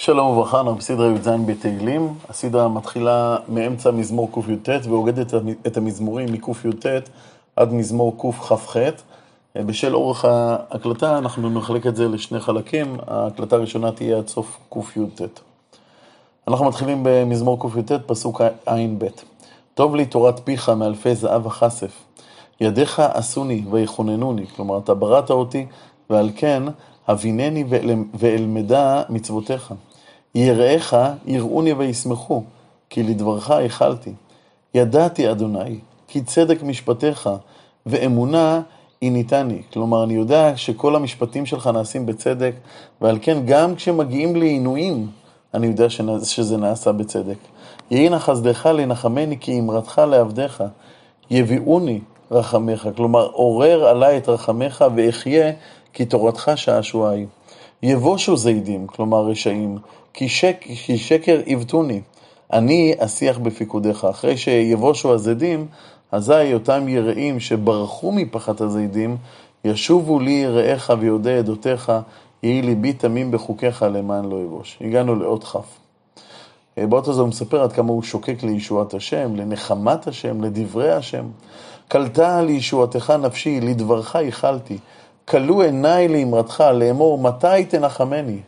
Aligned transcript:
שלום 0.00 0.26
וברכה, 0.26 0.60
אנחנו 0.60 0.74
בסדרה 0.74 1.06
י"ז 1.06 1.28
בתהילים. 1.46 2.14
הסדרה 2.28 2.68
מתחילה 2.68 3.36
מאמצע 3.48 3.90
מזמור 3.90 4.30
קי"ט 4.34 4.68
ואוגדת 4.88 5.34
את 5.66 5.76
המזמורים 5.76 6.32
מקי"ט 6.32 6.86
עד 7.56 7.72
מזמור 7.72 8.16
קכ"ח. 8.18 8.76
בשל 9.56 9.94
אורך 9.94 10.24
ההקלטה 10.24 11.18
אנחנו 11.18 11.50
נחלק 11.50 11.86
את 11.86 11.96
זה 11.96 12.08
לשני 12.08 12.40
חלקים, 12.40 12.96
ההקלטה 13.06 13.56
הראשונה 13.56 13.92
תהיה 13.92 14.18
עד 14.18 14.28
סוף 14.28 14.58
קי"ט. 14.70 15.40
אנחנו 16.48 16.64
מתחילים 16.64 17.00
במזמור 17.02 17.60
קי"ט, 17.60 17.92
פסוק 18.06 18.40
ע"ב. 18.66 19.06
טוב 19.74 19.96
לי 19.96 20.06
תורת 20.06 20.40
פיך 20.44 20.68
מאלפי 20.68 21.14
זהב 21.14 21.46
וכסף, 21.46 21.92
ידיך 22.60 23.00
עשוני 23.00 23.64
ויכוננוני, 23.70 24.46
כלומר 24.46 24.78
אתה 24.78 24.94
בראת 24.94 25.30
אותי, 25.30 25.66
ועל 26.10 26.30
כן 26.36 26.62
הבינני 27.08 27.64
ואלמדה 28.14 29.02
מצוותיך. 29.08 29.74
יראיך 30.34 30.96
יראוני 31.26 31.72
וישמחו, 31.72 32.42
כי 32.90 33.02
לדברך 33.02 33.50
איחלתי. 33.50 34.12
ידעתי, 34.74 35.30
אדוני, 35.30 35.78
כי 36.08 36.20
צדק 36.20 36.62
משפטיך 36.62 37.30
ואמונה 37.86 38.60
עיניתני. 39.00 39.62
כלומר, 39.72 40.04
אני 40.04 40.14
יודע 40.14 40.56
שכל 40.56 40.96
המשפטים 40.96 41.46
שלך 41.46 41.66
נעשים 41.66 42.06
בצדק, 42.06 42.52
ועל 43.00 43.18
כן 43.22 43.38
גם 43.46 43.74
כשמגיעים 43.74 44.36
לעינויים, 44.36 45.06
אני 45.54 45.66
יודע 45.66 45.90
שזה 46.22 46.56
נעשה 46.56 46.92
בצדק. 46.92 47.38
יהי 47.90 48.08
נא 48.08 48.18
חסדך 48.18 48.66
לנחמני 48.66 49.36
כי 49.40 49.60
אמרתך 49.60 50.02
לעבדיך. 50.10 50.64
יביאוני 51.30 52.00
רחמך, 52.30 52.88
כלומר, 52.96 53.26
עורר 53.26 53.84
עלי 53.84 54.18
את 54.18 54.28
רחמך 54.28 54.84
ואחיה 54.96 55.52
כי 55.92 56.04
תורתך 56.04 56.50
שעשועי. 56.56 57.26
יבושו 57.82 58.36
זידים, 58.36 58.86
כלומר 58.86 59.26
רשעים, 59.26 59.78
כי, 60.12 60.28
שק, 60.28 60.56
כי 60.60 60.98
שקר 60.98 61.40
עיוותוני. 61.44 62.00
אני 62.52 62.94
אשיח 62.98 63.38
בפיקודיך. 63.38 64.04
אחרי 64.04 64.36
שיבושו 64.36 65.14
הזדים, 65.14 65.66
אזי 66.12 66.54
אותם 66.54 66.88
יראים 66.88 67.40
שברחו 67.40 68.12
מפחת 68.12 68.60
הזידים, 68.60 69.16
ישובו 69.64 70.20
לי 70.20 70.30
יראיך 70.30 70.92
ויודע 71.00 71.38
עדותיך, 71.38 71.92
יהי 72.42 72.62
ליבי 72.62 72.92
תמים 72.92 73.30
בחוקיך 73.30 73.82
למען 73.82 74.24
לא 74.24 74.36
יבוש. 74.36 74.78
הגענו 74.80 75.14
לאות 75.14 75.44
כ'. 75.44 75.56
באות 76.76 77.08
הזה 77.08 77.20
הוא 77.20 77.28
מספר 77.28 77.62
עד 77.62 77.72
כמה 77.72 77.88
הוא 77.88 78.02
שוקק 78.02 78.42
לישועת 78.42 78.94
השם, 78.94 79.36
לנחמת 79.36 80.06
השם, 80.06 80.44
לדברי 80.44 80.92
השם. 80.92 81.24
כלתה 81.88 82.42
לישועתך 82.42 83.10
נפשי, 83.10 83.60
לדברך 83.60 84.14
ייחלתי. 84.14 84.78
כלו 85.30 85.62
עיניי 85.62 86.08
לאמרתך 86.08 86.64
לאמר, 86.74 87.18
מתי 87.18 87.64
תנחמני? 87.68 88.38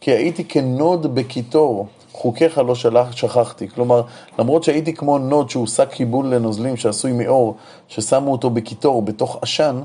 כי 0.00 0.10
הייתי 0.10 0.44
כנוד 0.44 1.14
בקיטור, 1.14 1.86
חוקיך 2.12 2.58
לא 2.58 2.74
שכ, 2.74 3.12
שכחתי. 3.12 3.68
כלומר, 3.68 4.02
למרות 4.38 4.64
שהייתי 4.64 4.94
כמו 4.94 5.18
נוד 5.18 5.50
שהוא 5.50 5.66
שק 5.66 5.88
קיבול 5.90 6.26
לנוזלים 6.26 6.76
שעשוי 6.76 7.12
מעור, 7.12 7.54
ששמו 7.88 8.32
אותו 8.32 8.50
בקיטור, 8.50 9.02
בתוך 9.02 9.38
עשן, 9.42 9.80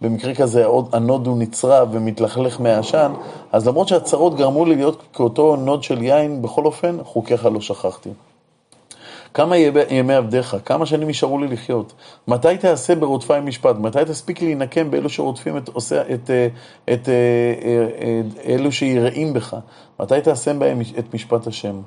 במקרה 0.00 0.34
כזה 0.34 0.66
הנוד 0.92 1.26
הוא 1.26 1.38
נצרב 1.38 1.88
ומתלכלך 1.92 2.60
מהעשן, 2.60 3.12
אז 3.52 3.68
למרות 3.68 3.88
שהצרות 3.88 4.36
גרמו 4.36 4.64
לי 4.64 4.76
להיות 4.76 5.02
כאותו 5.12 5.56
נוד 5.56 5.82
של 5.82 6.02
יין, 6.02 6.42
בכל 6.42 6.64
אופן, 6.64 6.96
חוקיך 7.04 7.44
לא 7.44 7.60
שכחתי. 7.60 8.10
כמה 9.34 9.56
ימי 9.90 10.14
עבדיך? 10.14 10.56
כמה 10.64 10.86
שנים 10.86 11.08
יישארו 11.08 11.38
לי 11.38 11.48
לחיות? 11.48 11.92
מתי 12.28 12.58
תעשה 12.58 12.94
ברודפי 12.94 13.40
משפט? 13.42 13.76
מתי 13.76 13.98
תספיק 14.06 14.42
להינקם 14.42 14.90
באלו 14.90 15.08
שרודפים 15.08 15.56
את, 15.56 15.68
עושה, 15.68 16.02
את, 16.02 16.08
את, 16.10 16.30
את, 16.92 17.08
את 17.08 17.08
אלו 18.44 18.72
שיראים 18.72 19.32
בך? 19.32 19.56
מתי 20.00 20.20
תעשה 20.20 20.54
בהם 20.54 20.80
את 20.98 21.14
משפט 21.14 21.46
השם? 21.46 21.80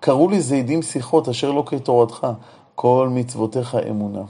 קראו 0.00 0.28
לי 0.28 0.40
זידים 0.40 0.82
שיחות 0.82 1.28
אשר 1.28 1.50
לא 1.50 1.62
כתורתך, 1.66 2.26
כל 2.74 3.08
מצוותיך 3.10 3.76
אמונה. 3.90 4.22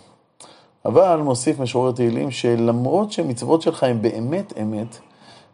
אבל 0.85 1.21
מוסיף 1.25 1.61
משורר 1.61 1.93
תהילים 1.93 2.31
שלמרות 2.31 3.13
שמצוות 3.13 3.63
שלך 3.63 3.83
הן 3.83 4.03
באמת 4.03 4.53
אמת, 4.63 4.99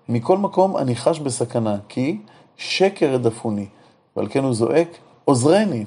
מכל 0.08 0.38
מקום 0.38 0.76
אני 0.76 0.96
חש 0.96 1.18
בסכנה, 1.18 1.76
כי 1.88 2.18
שקר 2.56 3.14
הדפוני, 3.14 3.66
ועל 4.16 4.26
כן 4.30 4.44
הוא 4.44 4.54
זועק, 4.54 4.88
עוזרני. 5.24 5.84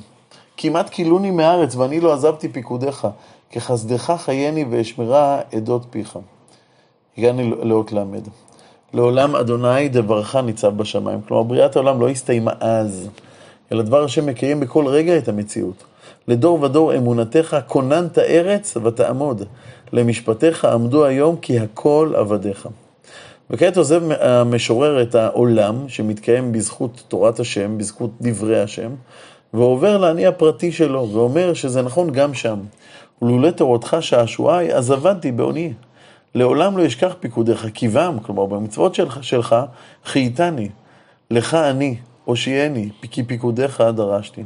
כמעט 0.58 0.90
כילוני 0.90 1.32
מארץ, 1.32 1.76
ואני 1.76 2.00
לא 2.00 2.14
עזבתי 2.14 2.50
פיקודיך, 2.50 3.08
כחסדך 3.52 4.14
חייני 4.18 4.66
ואשמרה 4.70 5.40
עדות 5.54 5.86
פיך. 5.90 6.20
הגענו 7.18 7.56
לאות 7.64 7.92
ל'. 7.92 8.04
לעולם 8.94 9.36
אדוני 9.36 9.90
דברך 9.90 10.36
ניצב 10.36 10.78
בשמיים. 10.78 11.22
כלומר, 11.28 11.44
בריאת 11.44 11.76
העולם 11.76 12.02
לא 12.02 12.10
הסתיימה 12.10 12.52
אז, 12.60 13.10
אלא 13.72 13.84
דבר 13.84 14.04
השם 14.04 14.26
מקיים 14.26 14.60
בכל 14.60 14.88
רגע 14.88 15.18
את 15.18 15.28
המציאות. 15.28 15.84
לדור 16.28 16.62
ודור 16.62 16.96
אמונתך 16.96 17.58
כוננת 17.68 18.18
ארץ 18.18 18.78
ותעמוד, 18.78 19.44
למשפטיך 19.94 20.66
עמדו 20.66 21.06
היום 21.06 21.36
כי 21.36 21.60
הכל 21.60 22.14
עבדיך. 22.16 22.68
וכעת 23.50 23.78
עוזב 23.78 24.02
המשורר 24.20 25.02
את 25.02 25.16
העולם 25.16 25.90
שמתקיים 25.90 26.52
בזכות 26.52 27.04
תורת 27.08 27.40
השם, 27.40 27.78
בזכות 27.78 28.10
דברי 28.22 28.62
השם, 28.62 28.92
ועובר 29.56 29.98
לאני 29.98 30.26
הפרטי 30.26 30.72
שלו, 30.72 31.10
ואומר 31.14 31.54
שזה 31.54 31.82
נכון 31.82 32.12
גם 32.12 32.34
שם. 32.34 32.60
ולולא 33.22 33.50
תורתך 33.50 33.98
שעשועי, 34.00 34.74
אז 34.74 34.92
עבדתי 34.92 35.32
בעוני. 35.32 35.74
לעולם 36.36 36.78
לא 36.78 36.86
אשכח 36.86 37.16
פיקודיך, 37.20 37.66
קיבם, 37.66 38.18
כלומר 38.22 38.46
במצוות 38.46 38.96
שלך, 38.96 39.24
שלך 39.24 39.56
חייתני. 40.06 40.70
לך 41.32 41.54
אני, 41.54 41.98
הושיעני, 42.26 42.90
כי 43.12 43.24
פיקודיך 43.24 43.82
דרשתי. 43.82 44.44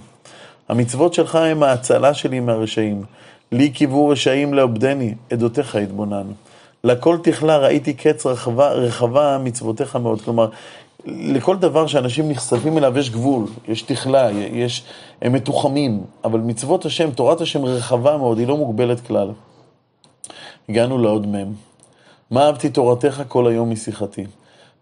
המצוות 0.69 1.13
שלך 1.13 1.35
הם 1.35 1.63
ההצלה 1.63 2.13
שלי 2.13 2.39
מהרשעים. 2.39 3.03
לי 3.51 3.69
קיוו 3.69 4.07
רשעים 4.07 4.53
לעובדני, 4.53 5.13
עדותיך 5.29 5.75
התבונן. 5.75 6.27
לכל 6.83 7.17
תכלה 7.23 7.57
ראיתי 7.57 7.93
קץ 7.93 8.25
רחבה, 8.25 8.71
רחבה 8.71 9.37
מצוותיך 9.43 9.95
מאוד. 9.95 10.21
כלומר, 10.21 10.49
לכל 11.05 11.57
דבר 11.57 11.87
שאנשים 11.87 12.29
נחשפים 12.29 12.77
אליו 12.77 12.97
יש 12.97 13.09
גבול, 13.09 13.45
יש 13.67 13.81
תכלה, 13.81 14.31
יש, 14.31 14.83
הם 15.21 15.33
מתוחמים, 15.33 16.03
אבל 16.23 16.39
מצוות 16.39 16.85
השם, 16.85 17.11
תורת 17.11 17.41
השם 17.41 17.65
רחבה 17.65 18.17
מאוד, 18.17 18.37
היא 18.37 18.47
לא 18.47 18.57
מוגבלת 18.57 18.99
כלל. 19.07 19.31
הגענו 20.69 20.97
לעוד 20.97 21.27
מ' 21.27 21.53
מה 22.31 22.45
אהבתי 22.45 22.69
תורתך 22.69 23.21
כל 23.27 23.47
היום 23.47 23.71
משיחתי. 23.71 24.25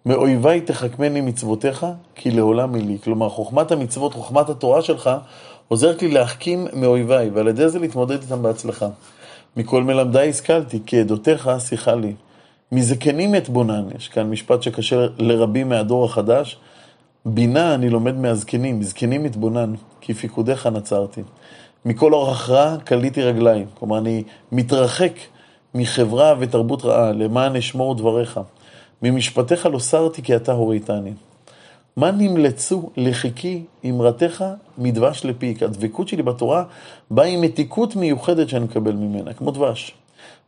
מאויביי 0.05 0.61
תחכמני 0.61 1.21
מצוותיך, 1.21 1.85
כי 2.15 2.31
לעולם 2.31 2.73
היא 2.73 2.83
לי. 2.83 2.97
כלומר, 3.03 3.29
חוכמת 3.29 3.71
המצוות, 3.71 4.13
חוכמת 4.13 4.49
התורה 4.49 4.81
שלך, 4.81 5.09
עוזרת 5.67 6.01
לי 6.01 6.07
להחכים 6.07 6.67
מאויביי, 6.73 7.29
ועל 7.29 7.47
ידי 7.47 7.69
זה 7.69 7.79
להתמודד 7.79 8.21
איתם 8.21 8.41
בהצלחה. 8.41 8.87
מכל 9.57 9.83
מלמדיי 9.83 10.29
השכלתי, 10.29 10.79
כי 10.85 10.99
עדותיך 10.99 11.49
שיחה 11.59 11.95
לי. 11.95 12.13
מזקנים 12.71 13.35
אתבונן, 13.35 13.83
יש 13.97 14.07
כאן 14.07 14.29
משפט 14.29 14.61
שקשה 14.61 15.05
לרבים 15.17 15.69
מהדור 15.69 16.05
החדש. 16.05 16.57
בינה 17.25 17.75
אני 17.75 17.89
לומד 17.89 18.15
מהזקנים, 18.17 18.83
זקנים 18.83 19.25
אתבונן, 19.25 19.73
כי 20.01 20.13
פיקודיך 20.13 20.67
נצרתי. 20.67 21.21
מכל 21.85 22.13
אורח 22.13 22.49
רע 22.49 22.77
קליתי 22.83 23.21
רגליים, 23.21 23.65
כלומר 23.73 23.97
אני 23.97 24.23
מתרחק 24.51 25.13
מחברה 25.75 26.33
ותרבות 26.39 26.85
רעה, 26.85 27.11
למען 27.11 27.55
אשמור 27.55 27.95
דבריך. 27.95 28.39
ממשפטיך 29.01 29.65
לא 29.65 29.79
סרתי 29.79 30.21
כי 30.21 30.35
אתה 30.35 30.51
הוריתני. 30.51 31.13
מה 31.97 32.11
נמלצו 32.11 32.89
לחיקי 32.97 33.63
אמרתך 33.85 34.45
מדבש 34.77 35.25
לפיק? 35.25 35.63
הדבקות 35.63 36.07
שלי 36.07 36.23
בתורה 36.23 36.63
באה 37.11 37.25
עם 37.25 37.41
מתיקות 37.41 37.95
מיוחדת 37.95 38.49
שאני 38.49 38.65
מקבל 38.65 38.91
ממנה, 38.91 39.33
כמו 39.33 39.51
דבש. 39.51 39.93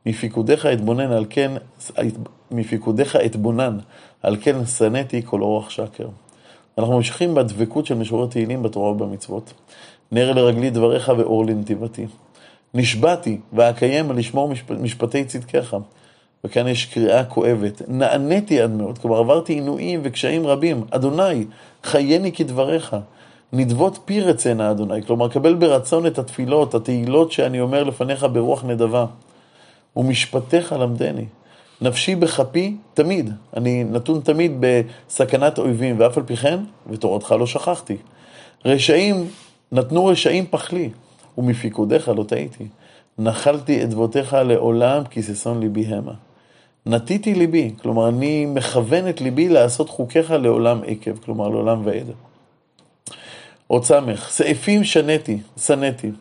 מפיקודיך 0.05 0.65
אתבונן 0.65 1.11
על 1.11 1.25
כן, 1.29 1.51
מפיקודיך 2.51 3.15
אתבונן, 3.15 3.77
על 4.23 4.37
כן 4.41 4.65
שנאתי 4.65 5.21
כל 5.25 5.41
אורח 5.41 5.69
שקר. 5.69 6.07
אנחנו 6.77 6.97
ממשיכים 6.97 7.35
בדבקות 7.35 7.85
של 7.85 7.95
משורר 7.95 8.27
תהילים 8.27 8.63
בתורה 8.63 8.91
ובמצוות. 8.91 9.53
נר 10.11 10.31
לרגלי 10.31 10.69
דבריך 10.69 11.11
ואור 11.17 11.45
לנתיבתי. 11.45 12.05
נשבעתי 12.73 13.39
ואקיים 13.53 14.11
לשמור 14.11 14.49
משפ... 14.49 14.71
משפטי 14.71 15.25
צדקיך. 15.25 15.75
וכאן 16.43 16.67
יש 16.67 16.85
קריאה 16.85 17.23
כואבת. 17.23 17.81
נעניתי 17.87 18.61
עד 18.61 18.71
מאוד, 18.71 18.97
כלומר 18.97 19.17
עברתי 19.17 19.53
עינויים 19.53 19.99
וקשיים 20.03 20.47
רבים. 20.47 20.83
אדוני, 20.91 21.45
חייני 21.83 22.31
כדבריך. 22.31 22.95
נדבות 23.53 23.99
פי 24.05 24.21
רצנה, 24.21 24.71
אדוני. 24.71 25.03
כלומר, 25.03 25.29
קבל 25.29 25.53
ברצון 25.53 26.05
את 26.05 26.19
התפילות, 26.19 26.75
התהילות 26.75 27.31
שאני 27.31 27.61
אומר 27.61 27.83
לפניך 27.83 28.27
ברוח 28.33 28.63
נדבה. 28.63 29.05
ומשפטיך 29.95 30.73
למדני. 30.73 31.25
נפשי 31.81 32.15
בכפי 32.15 32.75
תמיד, 32.93 33.29
אני 33.57 33.83
נתון 33.83 34.21
תמיד 34.21 34.51
בסכנת 34.59 35.57
אויבים, 35.59 35.95
ואף 35.99 36.17
על 36.17 36.23
פי 36.23 36.35
כן, 36.35 36.59
ותורתך 36.89 37.31
לא 37.31 37.47
שכחתי. 37.47 37.97
רשעים, 38.65 39.27
נתנו 39.71 40.05
רשעים 40.05 40.45
פחלי, 40.49 40.89
ומפיקודיך 41.37 42.09
לא 42.09 42.23
טעיתי. 42.23 42.67
נחלתי 43.17 43.83
אדבותיך 43.83 44.33
לעולם, 44.33 45.03
כי 45.03 45.23
ששון 45.23 45.59
ליבי 45.59 45.85
המה. 45.85 46.13
נטיתי 46.85 47.33
ליבי, 47.33 47.73
כלומר 47.81 48.09
אני 48.09 48.45
מכוון 48.45 49.09
את 49.09 49.21
ליבי 49.21 49.49
לעשות 49.49 49.89
חוקיך 49.89 50.31
לעולם 50.31 50.81
עקב, 50.85 51.17
כלומר 51.17 51.49
לעולם 51.49 51.81
ועד. 51.85 52.07
עוד 53.67 53.83
סמך, 53.83 54.29
סעיפים 54.29 54.83
שנאתי, 54.83 55.37
שנאתי. 55.57 56.11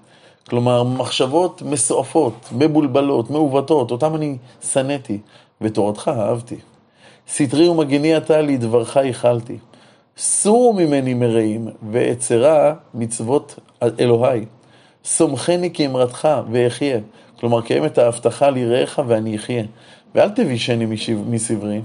כלומר, 0.48 0.82
מחשבות 0.82 1.62
מסועפות, 1.62 2.48
מבולבלות, 2.52 3.30
מעוותות, 3.30 3.90
אותם 3.90 4.14
אני 4.14 4.36
שנאתי, 4.72 5.18
ותורתך 5.60 6.10
אהבתי. 6.16 6.56
סטרי 7.28 7.68
ומגיני 7.68 8.16
אתה 8.16 8.40
לי, 8.40 8.56
דברך 8.56 8.96
ייחלתי. 8.96 9.58
סורו 10.16 10.72
ממני 10.72 11.14
מרעים, 11.14 11.68
ואצרה 11.90 12.74
מצוות 12.94 13.58
אלוהי. 14.00 14.44
סומכני 15.04 15.70
כאמרתך 15.72 16.28
ואחיה. 16.50 16.98
כלומר, 17.40 17.62
קיים 17.62 17.84
את 17.84 17.98
ההבטחה 17.98 18.50
ליראיך 18.50 19.02
ואני 19.06 19.36
אחיה. 19.36 19.64
ואל 20.14 20.28
תבישני 20.28 20.86
מסברי. 21.26 21.80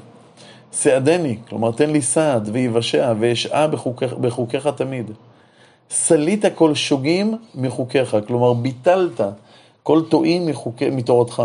סעדני, 0.73 1.37
כלומר, 1.49 1.71
תן 1.71 1.89
לי 1.89 2.01
סעד 2.01 2.49
ויבשע 2.51 3.13
ואשעה 3.19 3.67
בחוקיך, 3.67 4.13
בחוקיך 4.13 4.67
תמיד. 4.67 5.11
סלית 5.89 6.45
כל 6.55 6.75
שוגים 6.75 7.37
מחוקיך, 7.55 8.17
כלומר, 8.27 8.53
ביטלת 8.53 9.21
כל 9.83 10.01
טועים 10.09 10.49
מתורתך. 10.91 11.43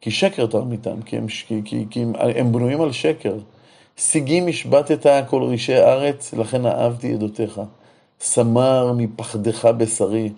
כי 0.00 0.10
שקר 0.10 0.46
תרמיתם, 0.46 1.02
כי 1.02 1.16
הם, 1.16 1.26
כי, 1.26 1.60
כי, 1.64 1.84
כי 1.90 2.02
הם, 2.02 2.12
הם 2.36 2.52
בנויים 2.52 2.80
על 2.80 2.92
שקר. 2.92 3.34
שיגים 3.96 4.48
השבתת 4.48 5.26
כל 5.28 5.42
רישי 5.42 5.76
ארץ, 5.76 6.34
לכן 6.34 6.66
אהבתי 6.66 7.12
עדותיך. 7.12 7.60
סמר 8.20 8.92
מפחדך 8.92 9.64
בשרי, 9.64 10.30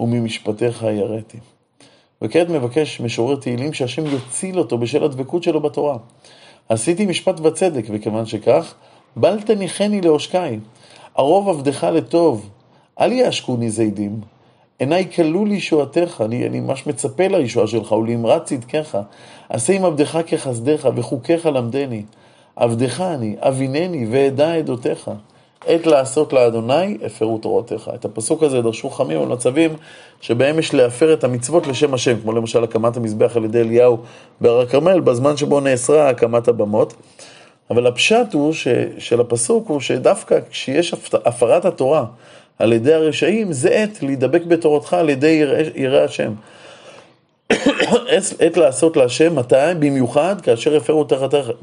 וממשפטיך 0.00 0.82
יראתי. 0.82 1.38
וכעת 2.22 2.48
מבקש 2.48 3.00
משורר 3.00 3.36
תהילים 3.36 3.72
שהשם 3.72 4.04
יציל 4.06 4.58
אותו 4.58 4.78
בשל 4.78 5.04
הדבקות 5.04 5.42
שלו 5.42 5.60
בתורה. 5.60 5.96
עשיתי 6.68 7.06
משפט 7.06 7.40
וצדק, 7.40 7.84
וכיוון 7.90 8.26
שכך, 8.26 8.74
בל 9.16 9.40
תניחני 9.40 10.00
לעושקי. 10.00 10.58
ערוב 11.14 11.48
עבדך 11.48 11.84
לטוב, 11.84 12.50
אל 13.02 13.12
יעשקוני 13.12 13.70
זידים. 13.70 14.20
עיניי 14.78 15.08
כלו 15.14 15.44
לישועתך, 15.44 16.22
אני, 16.24 16.46
אני 16.46 16.60
ממש 16.60 16.86
מצפה 16.86 17.26
לישועה 17.28 17.66
שלך, 17.66 17.92
ולאמרת 17.92 18.44
צדקך. 18.44 18.98
עשה 19.48 19.72
עם 19.72 19.84
עבדך 19.84 20.18
כחסדך, 20.26 20.88
וחוקיך 20.96 21.46
למדני. 21.46 22.02
עבדך 22.56 23.00
אני, 23.00 23.36
אבינני, 23.40 24.06
ואדע 24.10 24.54
עדותיך. 24.54 25.10
עת 25.66 25.86
לעשות 25.86 26.32
לאדוני, 26.32 26.98
הפרו 27.06 27.38
תורתך. 27.38 27.90
את 27.94 28.04
הפסוק 28.04 28.42
הזה 28.42 28.62
דרשו 28.62 28.90
חמים 28.90 29.22
על 29.22 29.28
מצבים 29.28 29.70
שבהם 30.20 30.58
יש 30.58 30.74
להפר 30.74 31.12
את 31.12 31.24
המצוות 31.24 31.66
לשם 31.66 31.94
השם, 31.94 32.20
כמו 32.20 32.32
למשל 32.32 32.64
הקמת 32.64 32.96
המזבח 32.96 33.36
על 33.36 33.44
ידי 33.44 33.60
אליהו 33.60 33.98
בהר 34.40 34.60
הכרמל, 34.60 35.00
בזמן 35.00 35.36
שבו 35.36 35.60
נאסרה 35.60 36.08
הקמת 36.08 36.48
הבמות. 36.48 36.94
אבל 37.70 37.86
הפשט 37.86 38.32
הוא 38.32 38.52
ש, 38.52 38.68
של 38.98 39.20
הפסוק 39.20 39.68
הוא 39.68 39.80
שדווקא 39.80 40.38
כשיש 40.50 40.94
הפרת 41.24 41.64
התורה 41.64 42.04
על 42.62 42.72
ידי 42.72 42.94
הרשעים, 42.94 43.52
זה 43.52 43.68
עת 43.70 44.02
להידבק 44.02 44.42
בתורתך 44.44 44.94
על 44.94 45.08
ידי 45.08 45.44
יראי 45.74 46.04
השם. 46.04 46.32
עת 48.40 48.56
לעשות 48.56 48.96
להשם, 48.96 49.36
מתי? 49.36 49.56
במיוחד 49.78 50.40
כאשר 50.40 50.76
הפרו 50.76 51.04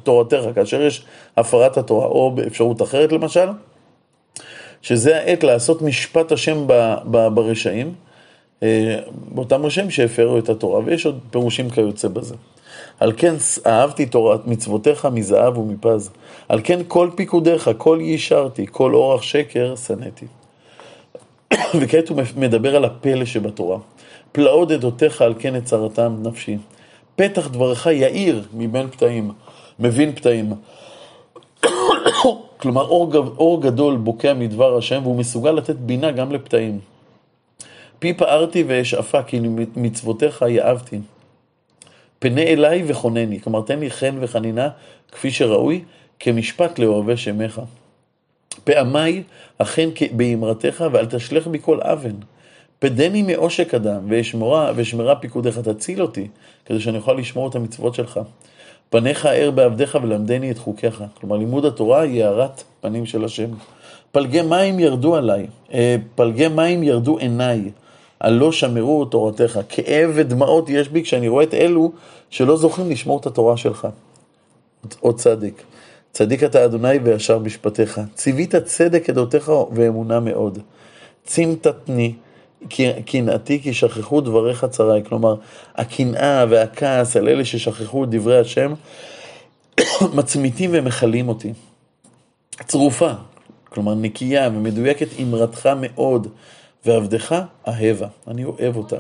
תורתך, 0.04 0.42
כאשר 0.56 0.81
יש 0.81 1.06
הפרת 1.38 1.78
התורה, 1.78 2.06
או 2.06 2.31
באפשרות 2.31 2.81
אחרת 2.81 3.12
למשל, 3.12 3.48
שזה 4.81 5.18
העת 5.18 5.44
לעשות 5.44 5.81
משפט 5.81 6.31
השם 6.31 6.68
ברשעים, 7.34 7.94
אה, 8.63 9.00
באותם 9.10 9.66
רשעים 9.66 9.90
שהפרו 9.90 10.38
את 10.38 10.50
התורה, 10.50 10.81
ויש 10.86 11.06
עוד 11.06 11.19
פירושים 11.31 11.69
כיוצא 11.69 12.07
בזה. 12.07 12.36
על 13.00 13.13
כן 13.18 13.36
אהבתי 13.68 14.06
תורת 14.06 14.48
מצוותיך 14.48 15.06
מזהב 15.06 15.57
ומפז. 15.57 16.10
על 16.50 16.62
כן 16.63 16.80
כל 16.88 17.10
פיקודיך, 17.16 17.69
כל 17.78 18.00
יישרתי, 18.01 18.66
כל 18.72 18.94
אורח 18.94 19.22
שקר 19.22 19.75
שנאתי. 19.75 20.25
וכעת 21.80 22.10
הוא 22.10 22.18
מדבר 22.38 22.75
על 22.75 22.86
הפלא 22.86 23.25
שבתורה. 23.25 23.78
פלאות 24.31 24.72
עדותיך 24.72 25.22
על 25.22 25.34
כן 25.40 25.56
הצרתם 25.56 26.16
נפשי. 26.24 26.57
פתח 27.16 27.48
דברך 27.48 27.86
יאיר 27.86 28.44
מבין 28.54 28.90
פתאים, 28.90 29.31
מבין 29.80 30.16
פתאים. 30.16 30.54
כלומר, 32.57 32.88
אור, 32.88 33.13
אור 33.38 33.62
גדול 33.62 33.98
בוקע 33.98 34.34
מדבר 34.34 34.78
השם, 34.78 35.00
והוא 35.04 35.16
מסוגל 35.16 35.51
לתת 35.51 35.75
בינה 35.75 36.12
גם 36.12 36.31
לפתאים. 36.31 36.80
פי 38.00 38.13
פערתי 38.13 38.63
ואשאפה, 38.68 39.24
כי 39.24 39.40
מצוותיך 39.75 40.46
יאבתי. 40.50 41.00
פנה 42.19 42.42
אליי 42.42 42.84
וחונני, 42.88 43.42
כלומר, 43.42 43.62
תן 43.62 43.80
לי 43.80 43.92
חן 43.92 44.16
וחנינה, 44.19 44.69
כפי 45.12 45.31
שראוי, 45.31 45.84
כמשפט 46.19 46.80
לאוהבי 46.80 47.18
שמך. 47.18 47.62
פעמיי 48.63 49.23
אכן 49.57 49.89
באמרתך, 50.11 50.83
ואל 50.91 51.06
תשלך 51.06 51.47
בי 51.47 51.59
כל 51.61 51.81
אבן. 51.81 52.15
פדני 52.79 53.21
מעושק 53.21 53.73
אדם, 53.73 54.01
ואשמרה, 54.09 54.71
ואשמרה 54.75 55.15
פיקודיך, 55.15 55.59
תציל 55.59 56.01
אותי, 56.01 56.27
כדי 56.65 56.79
שאני 56.79 56.97
אוכל 56.97 57.13
לשמור 57.13 57.50
את 57.50 57.56
המצוות 57.56 57.95
שלך. 57.95 58.19
פניך 58.89 59.25
אר 59.25 59.51
בעבדיך 59.51 59.97
ולמדני 60.03 60.51
את 60.51 60.57
חוקיך. 60.57 61.03
כלומר, 61.19 61.38
לימוד 61.38 61.65
התורה 61.65 62.01
היא 62.01 62.23
הארת 62.23 62.63
פנים 62.81 63.06
של 63.06 63.25
השם. 63.25 63.50
פלגי 64.11 64.41
מים 64.41 64.79
ירדו 64.79 65.15
עליי, 65.15 65.47
אה, 65.73 65.95
פלגי 66.15 66.47
מים 66.47 66.83
ירדו 66.83 67.17
עיניי, 67.17 67.71
הלא 68.21 68.51
שמרו 68.51 69.05
תורתך. 69.05 69.59
כאב 69.69 70.12
ודמעות 70.15 70.69
יש 70.69 70.89
בי 70.89 71.03
כשאני 71.03 71.27
רואה 71.27 71.44
את 71.44 71.53
אלו 71.53 71.91
שלא 72.29 72.57
זוכים 72.57 72.89
לשמור 72.89 73.19
את 73.19 73.25
התורה 73.25 73.57
שלך. 73.57 73.88
עוד 75.00 75.15
צדיק. 75.15 75.63
צדיק 76.11 76.44
אתה 76.44 76.65
אדוני 76.65 76.97
וישר 76.97 77.39
משפטיך. 77.39 78.01
ציווית 78.15 78.56
צדק 78.56 79.09
עדותיך 79.09 79.51
ואמונה 79.71 80.19
מאוד. 80.19 80.59
צימתתני. 81.25 82.13
קנאתי 83.06 83.61
כי 83.61 83.73
שכחו 83.73 84.21
דבריך 84.21 84.65
צריי. 84.65 85.03
כלומר, 85.03 85.35
הקנאה 85.75 86.45
והכעס 86.50 87.17
על 87.17 87.29
אלה 87.29 87.45
ששכחו 87.45 88.03
את 88.03 88.09
דברי 88.09 88.39
השם, 88.39 88.73
מצמיתים 90.15 90.69
ומכלים 90.73 91.29
אותי. 91.29 91.53
צרופה, 92.67 93.12
כלומר 93.63 93.95
נקייה 93.95 94.47
ומדויקת 94.47 95.07
אמרתך 95.21 95.69
מאוד, 95.81 96.27
ועבדך 96.85 97.44
אהבה, 97.67 98.07
אני 98.27 98.44
אוהב 98.44 98.75
אותה. 98.75 98.97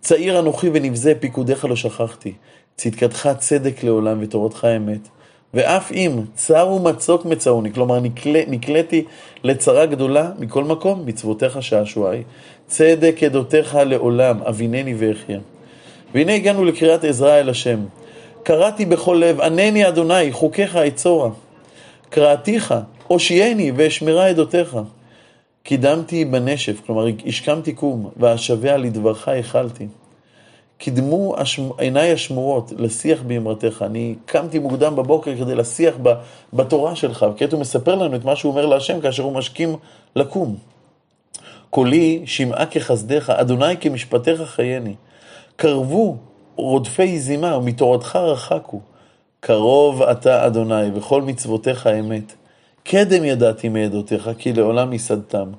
צעיר 0.00 0.38
אנוכי 0.38 0.70
ונבזה, 0.72 1.12
פיקודיך 1.20 1.64
לא 1.64 1.76
שכחתי. 1.76 2.32
צדקתך 2.76 3.30
צדק 3.38 3.82
לעולם 3.82 4.18
ותורתך 4.20 4.66
אמת. 4.76 5.08
ואף 5.54 5.92
אם 5.92 6.20
צר 6.34 6.68
ומצוק 6.68 7.24
מצאוני, 7.24 7.72
כלומר 7.72 8.00
נקל, 8.00 8.36
נקלטי 8.48 9.04
לצרה 9.44 9.86
גדולה, 9.86 10.30
מכל 10.38 10.64
מקום 10.64 11.06
מצוותיך 11.06 11.62
שעשועי. 11.62 12.22
צדק 12.66 13.22
עדותיך 13.22 13.74
לעולם, 13.86 14.42
אבינני 14.42 14.94
ואחיה. 14.98 15.38
והנה 16.14 16.34
הגענו 16.34 16.64
לקריאת 16.64 17.04
עזרא 17.04 17.40
אל 17.40 17.48
השם. 17.48 17.78
קראתי 18.42 18.86
בכל 18.86 19.18
לב, 19.20 19.40
ענני 19.40 19.88
אדוני, 19.88 20.32
חוקיך 20.32 20.76
אצורה. 20.76 21.30
קראתיך, 22.10 22.74
הושיעני 23.08 23.72
ואשמרה 23.76 24.26
עדותיך. 24.26 24.76
קידמתי 25.62 26.24
בנשף, 26.24 26.80
כלומר 26.86 27.06
השכמתי 27.26 27.72
קום, 27.72 28.10
ואשביה 28.16 28.76
לדברך 28.76 29.28
החלתי. 29.28 29.86
קידמו 30.82 31.34
עיניי 31.78 32.12
השמורות 32.12 32.72
לשיח 32.76 33.22
באמרתך. 33.22 33.84
אני 33.86 34.14
קמתי 34.26 34.58
מוקדם 34.58 34.96
בבוקר 34.96 35.36
כדי 35.36 35.54
לשיח 35.54 35.94
בתורה 36.52 36.96
שלך, 36.96 37.26
וכעת 37.34 37.52
הוא 37.52 37.60
מספר 37.60 37.94
לנו 37.94 38.16
את 38.16 38.24
מה 38.24 38.36
שהוא 38.36 38.50
אומר 38.50 38.66
להשם 38.66 39.00
כאשר 39.00 39.22
הוא 39.22 39.32
משכים 39.32 39.76
לקום. 40.16 40.56
קולי 41.70 42.22
שמעה 42.26 42.66
כחסדיך, 42.66 43.30
אדוני 43.30 43.76
כמשפטיך 43.80 44.42
חייני. 44.42 44.94
קרבו 45.56 46.16
רודפי 46.56 47.18
זימה 47.18 47.56
ומתורתך 47.56 48.16
רחקו. 48.16 48.80
קרוב 49.40 50.02
אתה 50.02 50.46
אדוני 50.46 50.90
וכל 50.94 51.22
מצוותיך 51.22 51.86
אמת. 51.86 52.32
קדם 52.84 53.24
ידעתי 53.24 53.68
מעדותיך 53.68 54.30
כי 54.38 54.52
לעולם 54.52 54.92
יסדתם. 54.92 55.50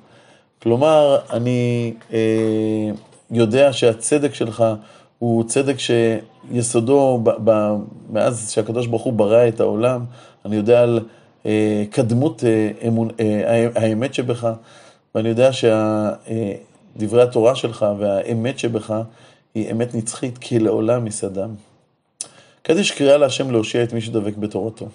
כלומר, 0.62 1.18
אני 1.32 1.92
אה, 2.12 2.90
יודע 3.30 3.72
שהצדק 3.72 4.34
שלך 4.34 4.64
הוא 5.18 5.44
צדק 5.44 5.76
שיסודו, 5.78 7.20
ב, 7.22 7.30
ב, 7.44 7.74
מאז 8.10 8.50
שהקדוש 8.50 8.86
ברוך 8.86 9.02
הוא 9.02 9.12
ברא 9.12 9.48
את 9.48 9.60
העולם, 9.60 10.04
אני 10.44 10.56
יודע 10.56 10.82
על 10.82 11.00
אה, 11.46 11.84
קדמות 11.90 12.44
אה, 12.44 12.88
אמון, 12.88 13.08
אה, 13.20 13.68
האמת 13.74 14.14
שבך, 14.14 14.48
ואני 15.14 15.28
יודע 15.28 15.50
שדברי 15.52 17.20
אה, 17.20 17.22
התורה 17.22 17.54
שלך 17.54 17.86
והאמת 17.98 18.58
שבך 18.58 18.94
היא 19.54 19.70
אמת 19.72 19.94
נצחית, 19.94 20.38
כי 20.38 20.58
לעולם 20.58 21.06
יסדם. 21.06 21.54
קדיש 22.62 22.90
קריאה 22.90 23.16
להשם 23.16 23.50
להושיע 23.50 23.82
את 23.82 23.92
מי 23.92 24.00
שדבק 24.00 24.36
בתורתו. 24.36 24.86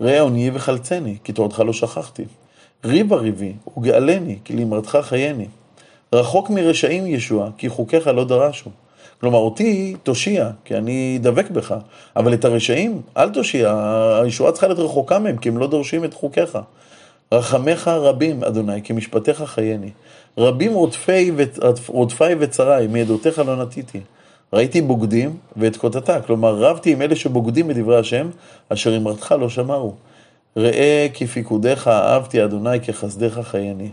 ראה 0.00 0.20
עוניי 0.20 0.50
וחלצני, 0.54 1.16
כי 1.24 1.32
תורתך 1.32 1.58
לא 1.58 1.72
שכחתי. 1.72 2.24
ריבה 2.84 3.16
ריבי 3.16 3.52
וגאלני, 3.76 4.38
כי 4.44 4.56
לאמרתך 4.56 4.98
חייני. 5.02 5.46
רחוק 6.12 6.50
מרשעים 6.50 7.06
ישוע, 7.06 7.50
כי 7.58 7.68
חוקיך 7.68 8.06
לא 8.06 8.24
דרשו. 8.24 8.70
כלומר, 9.22 9.38
אותי 9.38 9.94
תושיע, 10.02 10.50
כי 10.64 10.76
אני 10.76 11.18
דבק 11.20 11.50
בך, 11.50 11.74
אבל 12.16 12.34
את 12.34 12.44
הרשעים, 12.44 13.02
אל 13.16 13.30
תושיע, 13.30 13.74
הישועה 14.22 14.52
צריכה 14.52 14.66
להיות 14.66 14.78
רחוקה 14.78 15.18
מהם, 15.18 15.36
כי 15.36 15.48
הם 15.48 15.58
לא 15.58 15.66
דורשים 15.66 16.04
את 16.04 16.14
חוקיך. 16.14 16.58
רחמך 17.32 17.88
רבים, 17.88 18.44
אדוני, 18.44 18.82
כי 18.82 18.92
משפטיך 18.92 19.42
חייני. 19.42 19.90
רבים 20.38 20.74
רודפי, 20.74 21.30
רודפי 21.88 22.34
וצרי, 22.38 22.86
מעדותיך 22.86 23.38
לא 23.38 23.62
נטיתי. 23.62 24.00
ראיתי 24.52 24.82
בוגדים 24.82 25.36
ואת 25.56 25.76
קוטתה, 25.76 26.20
כלומר 26.20 26.54
רבתי 26.54 26.92
עם 26.92 27.02
אלה 27.02 27.16
שבוגדים 27.16 27.68
בדברי 27.68 27.98
השם, 27.98 28.30
אשר 28.68 28.96
אמרתך 28.96 29.34
לא 29.40 29.48
שמרו. 29.48 29.94
ראה 30.56 31.06
כי 31.14 31.26
פיקודיך 31.26 31.88
אהבתי, 31.88 32.44
אדוני, 32.44 32.80
כחסדיך 32.80 33.40
חייני. 33.42 33.90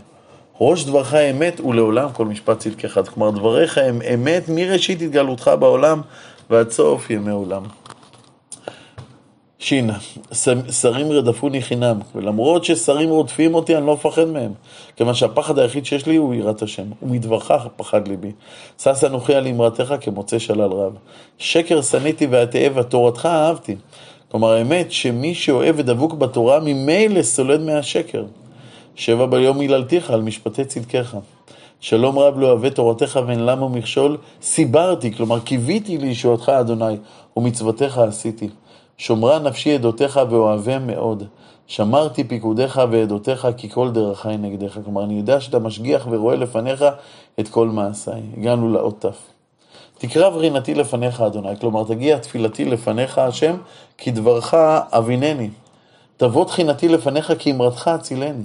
ראש 0.60 0.84
דברך 0.84 1.14
אמת 1.14 1.60
ולעולם 1.60 2.08
כל 2.12 2.26
משפט 2.26 2.58
צדקך. 2.58 3.00
כלומר, 3.14 3.30
דבריך 3.30 3.78
הם 3.78 4.02
אמת 4.14 4.48
מראשית 4.48 5.02
התגלותך 5.02 5.50
בעולם 5.60 6.00
ועד 6.50 6.70
סוף 6.70 7.10
ימי 7.10 7.30
עולם. 7.30 7.62
שין, 9.58 9.90
שרים 10.80 11.12
רדפוני 11.12 11.62
חינם, 11.62 11.98
ולמרות 12.14 12.64
ששרים 12.64 13.08
רודפים 13.08 13.54
אותי, 13.54 13.76
אני 13.76 13.86
לא 13.86 13.94
מפחד 13.94 14.24
מהם. 14.24 14.52
כיוון 14.96 15.14
שהפחד 15.14 15.58
היחיד 15.58 15.86
שיש 15.86 16.06
לי 16.06 16.16
הוא 16.16 16.34
יראת 16.34 16.62
השם, 16.62 16.84
ומדברך 17.02 17.50
פחד 17.76 18.08
ליבי. 18.08 18.32
שש 18.78 19.04
אנוכי 19.04 19.34
על 19.34 19.46
אמרתך 19.46 19.94
כמוצא 20.00 20.38
שלל 20.38 20.72
רב. 20.72 20.92
שקר 21.38 21.82
שנאתי 21.82 22.26
ואתאב, 22.30 22.76
ותורתך 22.76 23.26
אהבתי. 23.26 23.76
כלומר, 24.30 24.52
האמת 24.52 24.92
שמי 24.92 25.34
שאוהב 25.34 25.78
ודבוק 25.78 26.14
בתורה, 26.14 26.60
ממילא 26.60 27.22
סולד 27.22 27.60
מהשקר. 27.60 28.24
שבע 29.00 29.26
ביום 29.26 29.60
היללתיך 29.60 30.10
על 30.10 30.22
משפטי 30.22 30.64
צדקך. 30.64 31.16
שלום 31.80 32.18
רב 32.18 32.38
לא 32.38 32.46
אוהב 32.46 32.68
תורתך 32.68 33.20
ואין 33.26 33.46
למה 33.46 33.68
מכשול, 33.68 34.16
סיברתי, 34.42 35.12
כלומר 35.12 35.40
קיוויתי 35.40 35.98
לישועתך, 35.98 36.48
אדוני, 36.48 36.96
ומצוותיך 37.36 37.98
עשיתי. 37.98 38.48
שומרה 38.98 39.38
נפשי 39.38 39.74
עדותיך 39.74 40.20
ואוהבם 40.30 40.86
מאוד. 40.86 41.24
שמרתי 41.66 42.24
פיקודיך 42.24 42.80
ועדותיך 42.90 43.48
כי 43.56 43.70
כל 43.70 43.90
דרכי 43.90 44.36
נגדך. 44.36 44.78
כלומר, 44.84 45.04
אני 45.04 45.14
יודע 45.14 45.40
שאתה 45.40 45.58
משגיח 45.58 46.06
ורואה 46.10 46.36
לפניך 46.36 46.84
את 47.40 47.48
כל 47.48 47.68
מעשיי. 47.68 48.22
הגענו 48.36 48.72
לאות 48.72 49.06
ת'. 49.06 49.12
תקרב 49.98 50.36
רינתי 50.36 50.74
לפניך, 50.74 51.20
אדוני. 51.20 51.56
כלומר, 51.60 51.84
תגיע 51.84 52.18
תפילתי 52.18 52.64
לפניך, 52.64 53.18
השם, 53.18 53.56
כי 53.98 54.10
דברך 54.10 54.54
אבינני. 54.92 55.50
תבוא 56.16 56.44
תחינתי 56.44 56.88
לפניך 56.88 57.32
כי 57.38 57.52
אמרתך 57.52 57.88
הצילני. 57.88 58.44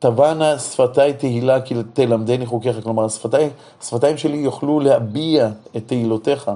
תבענה 0.00 0.58
שפתיי 0.58 1.12
תהילה 1.12 1.60
כי 1.60 1.74
תלמדני 1.92 2.46
חוקיך. 2.46 2.76
כלומר, 2.82 3.04
השפתיים, 3.04 3.50
השפתיים 3.82 4.16
שלי 4.16 4.36
יוכלו 4.36 4.80
להביע 4.80 5.48
את 5.76 5.82
תהילותיך. 5.86 6.50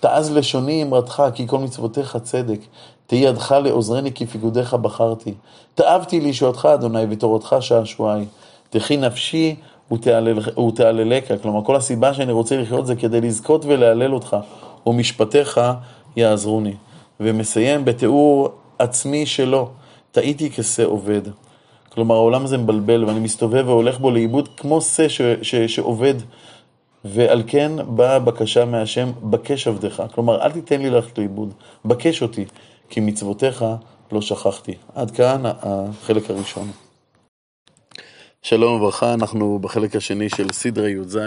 תעז 0.00 0.32
לשוני 0.36 0.82
אמרתך, 0.82 1.22
כי 1.34 1.48
כל 1.48 1.58
מצוותיך 1.58 2.18
צדק. 2.22 2.58
תהי 3.06 3.18
ידך 3.18 3.54
לעוזרני, 3.64 4.12
כי 4.12 4.26
פיקודיך 4.26 4.74
בחרתי. 4.74 5.34
תאבתי 5.74 6.20
לישועתך, 6.20 6.68
אדוני, 6.74 7.02
ותורתך 7.10 7.56
שעשועי. 7.60 8.24
תחי 8.70 8.96
נפשי 8.96 9.56
ותעללך. 9.92 11.32
כלומר, 11.42 11.64
כל 11.64 11.76
הסיבה 11.76 12.14
שאני 12.14 12.32
רוצה 12.32 12.56
לחיות 12.56 12.86
זה 12.86 12.96
כדי 12.96 13.20
לזכות 13.20 13.64
ולהלל 13.64 14.14
אותך, 14.14 14.36
ומשפטיך 14.86 15.60
יעזרוני. 16.16 16.74
ומסיים 17.20 17.84
בתיאור 17.84 18.48
עצמי 18.78 19.26
שלו, 19.26 19.68
טעיתי 20.12 20.50
כשה 20.50 20.84
עובד. 20.84 21.22
כלומר, 21.96 22.14
העולם 22.14 22.44
הזה 22.44 22.58
מבלבל, 22.58 23.04
ואני 23.04 23.20
מסתובב 23.20 23.68
והולך 23.68 23.98
בו 23.98 24.10
לאיבוד 24.10 24.48
כמו 24.56 24.80
שא 24.80 25.08
שעובד. 25.66 26.14
ועל 27.04 27.42
כן 27.46 27.72
באה 27.88 28.18
בקשה 28.18 28.64
מהשם, 28.64 29.10
בקש 29.22 29.68
עבדך. 29.68 30.02
כלומר, 30.14 30.42
אל 30.42 30.52
תיתן 30.52 30.82
לי 30.82 30.90
ללכת 30.90 31.18
לאיבוד, 31.18 31.54
בקש 31.84 32.22
אותי, 32.22 32.44
כי 32.88 33.00
מצוותיך 33.00 33.64
לא 34.12 34.20
שכחתי. 34.20 34.74
עד 34.94 35.10
כאן 35.10 35.42
החלק 35.44 36.30
הראשון. 36.30 36.70
שלום 38.42 38.74
וברכה, 38.74 39.14
אנחנו 39.14 39.58
בחלק 39.58 39.96
השני 39.96 40.28
של 40.28 40.52
סדרי 40.52 40.90
י"ז 40.90 41.18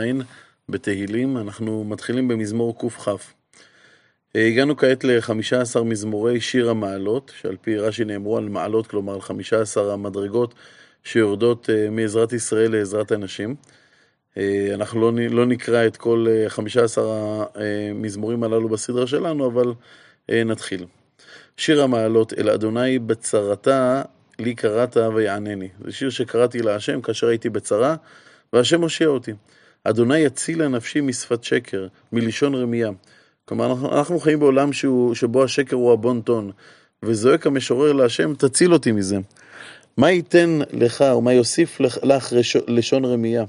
בתהילים, 0.69 1.37
אנחנו 1.37 1.83
מתחילים 1.83 2.27
במזמור 2.27 2.77
קכ. 2.77 3.09
הגענו 4.35 4.77
כעת 4.77 5.03
ל-15 5.03 5.83
מזמורי 5.83 6.41
שיר 6.41 6.69
המעלות, 6.69 7.31
שעל 7.41 7.57
פי 7.61 7.77
רש"י 7.77 8.05
נאמרו 8.05 8.37
על 8.37 8.49
מעלות, 8.49 8.87
כלומר 8.87 9.13
על 9.13 9.21
15 9.21 9.93
המדרגות 9.93 10.53
שיורדות 11.03 11.69
אה, 11.69 11.89
מעזרת 11.89 12.33
ישראל 12.33 12.71
לעזרת 12.71 13.11
הנשים. 13.11 13.55
אה, 14.37 14.69
אנחנו 14.73 15.01
לא, 15.01 15.11
לא 15.29 15.45
נקרא 15.45 15.87
את 15.87 15.97
כל 15.97 16.25
15 16.47 17.03
אה, 17.05 17.89
המזמורים 17.89 18.43
הללו 18.43 18.69
בסדרה 18.69 19.07
שלנו, 19.07 19.47
אבל 19.47 19.73
אה, 20.29 20.43
נתחיל. 20.43 20.85
שיר 21.57 21.83
המעלות, 21.83 22.33
אל 22.33 22.49
אדוני 22.49 22.99
בצרתה 22.99 24.01
לי 24.39 24.55
קראת 24.55 24.97
ויענני. 24.97 25.69
זה 25.85 25.91
שיר 25.91 26.09
שקראתי 26.09 26.61
להשם 26.61 27.01
כאשר 27.01 27.27
הייתי 27.27 27.49
בצרה, 27.49 27.95
והשם 28.53 28.81
הושיע 28.81 29.07
אותי. 29.07 29.31
אדוני 29.83 30.17
יציל 30.17 30.63
לנפשי 30.63 31.01
משפת 31.01 31.43
שקר, 31.43 31.87
מלשון 32.11 32.55
רמייה. 32.55 32.89
כלומר, 33.49 33.65
אנחנו, 33.65 33.97
אנחנו 33.97 34.19
חיים 34.19 34.39
בעולם 34.39 34.73
שהוא, 34.73 35.15
שבו 35.15 35.43
השקר 35.43 35.75
הוא 35.75 35.93
הבון 35.93 36.21
טון, 36.21 36.51
וזועק 37.03 37.47
המשורר 37.47 37.93
להשם, 37.93 38.33
תציל 38.33 38.73
אותי 38.73 38.91
מזה. 38.91 39.17
מה 39.97 40.11
ייתן 40.11 40.59
לך 40.71 41.03
ומה 41.17 41.33
יוסיף 41.33 41.79
לך, 41.79 41.97
לך 42.03 42.33
לשון 42.67 43.05
רמייה? 43.05 43.43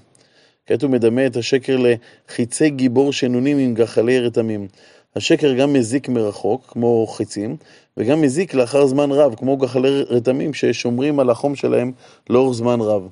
כעת 0.67 0.83
הוא 0.83 0.91
מדמה 0.91 1.27
את 1.27 1.37
השקר 1.37 1.77
לחיצי 1.77 2.71
גיבור 2.71 3.13
שנונים 3.13 3.59
עם 3.59 3.75
גחלי 3.75 4.21
רתמים. 4.21 4.69
השקר 5.17 5.53
גם 5.53 5.73
מזיק 5.73 6.09
מרחוק, 6.09 6.67
כמו 6.69 7.07
חיצים, 7.07 7.57
וגם 7.97 8.23
מזיק 8.23 8.55
לאחר 8.55 8.87
זמן 8.87 9.13
רב, 9.13 9.35
כמו 9.35 9.57
גחלי 9.57 10.03
רתמים 10.03 10.55
ששומרים 10.55 11.21
על 11.21 11.31
החום 11.31 11.57
שלהם 11.57 11.93
לאורך 12.31 12.57
זמן 12.57 12.81
רב. 12.81 13.09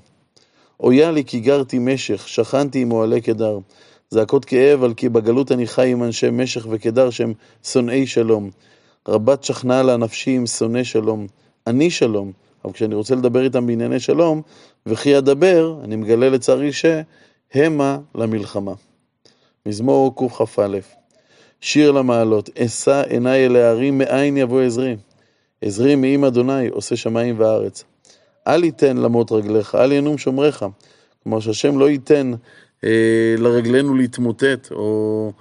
אויה 0.81 1.11
לי 1.11 1.25
כי 1.25 1.41
גרתי 1.41 1.79
משך, 1.79 2.29
שכנתי 2.29 2.83
עם 2.83 2.93
אוהלי 2.93 3.21
קדר. 3.21 3.59
זעקות 4.11 4.45
כאב 4.45 4.85
על 4.85 4.95
כי 4.95 5.09
בגלות 5.09 5.53
אני 5.53 5.67
חי 5.67 5.93
עם 5.93 6.03
אנשי 6.03 6.31
משך 6.31 6.67
וקדר 6.71 7.11
שהם 7.11 7.33
שונאי 7.65 8.07
שלום. 8.07 8.51
רבת 9.09 9.45
שכנה 9.45 9.83
לה 9.83 9.97
נפשי 9.97 10.31
עם 10.31 10.47
שונא 10.47 10.85
שלום. 10.85 11.27
אני 11.67 11.91
שלום, 11.91 12.33
אבל 12.65 12.73
כשאני 12.73 12.95
רוצה 12.95 13.15
לדבר 13.15 13.45
איתם 13.45 13.67
בענייני 13.67 14.01
שלום, 14.01 14.43
וכי 14.87 15.19
אדבר, 15.19 15.81
אני 15.85 15.97
מגלה 15.97 16.29
לצערי 16.29 16.73
ש... 16.73 16.85
המה 17.55 17.99
למלחמה. 18.15 18.73
מזמור 19.67 20.15
קכ"א 20.17 20.79
שיר 21.61 21.91
למעלות, 21.91 22.51
אשא 22.59 23.03
עיניי 23.09 23.47
אל 23.47 23.57
ההרים, 23.57 23.99
מאין 23.99 24.37
יבוא 24.37 24.63
עזרי? 24.63 24.97
עזרי 25.63 25.97
מעם 25.97 26.25
אדוני, 26.25 26.69
עושה 26.69 26.97
שמיים 26.97 27.41
וארץ. 27.41 27.85
אל 28.47 28.65
יתן 28.65 28.97
למות 28.97 29.33
רגליך, 29.33 29.75
אל 29.75 29.93
ינום 29.93 30.19
שומריך. 30.19 30.65
כלומר 31.23 31.41
שהשם 31.41 31.79
לא 31.79 31.91
ייתן 31.91 32.33
לרגלינו 33.39 33.95
להתמוטט, 33.95 34.69
או 34.71 35.33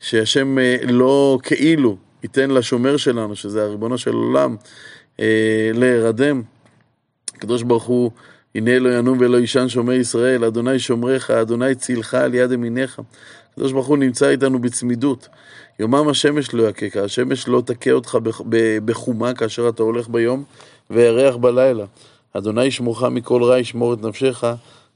שהשם 0.00 0.58
אה, 0.58 0.76
לא 0.82 1.38
כאילו 1.42 1.96
ייתן 2.22 2.50
לשומר 2.50 2.96
שלנו, 2.96 3.36
שזה 3.36 3.64
הריבונו 3.64 3.98
של 3.98 4.14
עולם, 4.14 4.56
אה, 5.20 5.70
להירדם. 5.74 6.42
הקדוש 7.34 7.62
ברוך 7.62 7.84
הוא 7.84 8.10
הנה 8.54 8.78
לא 8.78 8.98
ינום 8.98 9.18
ולא 9.20 9.36
יישן 9.36 9.68
שומר 9.68 9.92
ישראל, 9.92 10.44
אדוני 10.44 10.78
שומריך, 10.78 11.30
אדוני 11.30 11.74
צילך 11.74 12.14
על 12.14 12.34
יד 12.34 12.52
ימיניך. 12.52 13.00
הקדוש 13.52 13.72
ברוך 13.72 13.86
הוא 13.86 13.98
נמצא 13.98 14.28
איתנו 14.28 14.58
בצמידות. 14.58 15.28
יומם 15.78 16.08
השמש 16.08 16.54
לא 16.54 16.62
יככה, 16.62 17.00
השמש 17.00 17.48
לא 17.48 17.62
תכה 17.66 17.90
אותך 17.90 18.18
בחומה 18.84 19.34
כאשר 19.34 19.68
אתה 19.68 19.82
הולך 19.82 20.08
ביום, 20.08 20.44
וירח 20.90 21.36
בלילה. 21.36 21.84
אדוני 22.32 22.64
ישמורך 22.64 23.02
מכל 23.02 23.42
רע, 23.42 23.58
ישמור 23.58 23.94
את 23.94 24.02
נפשך, 24.02 24.44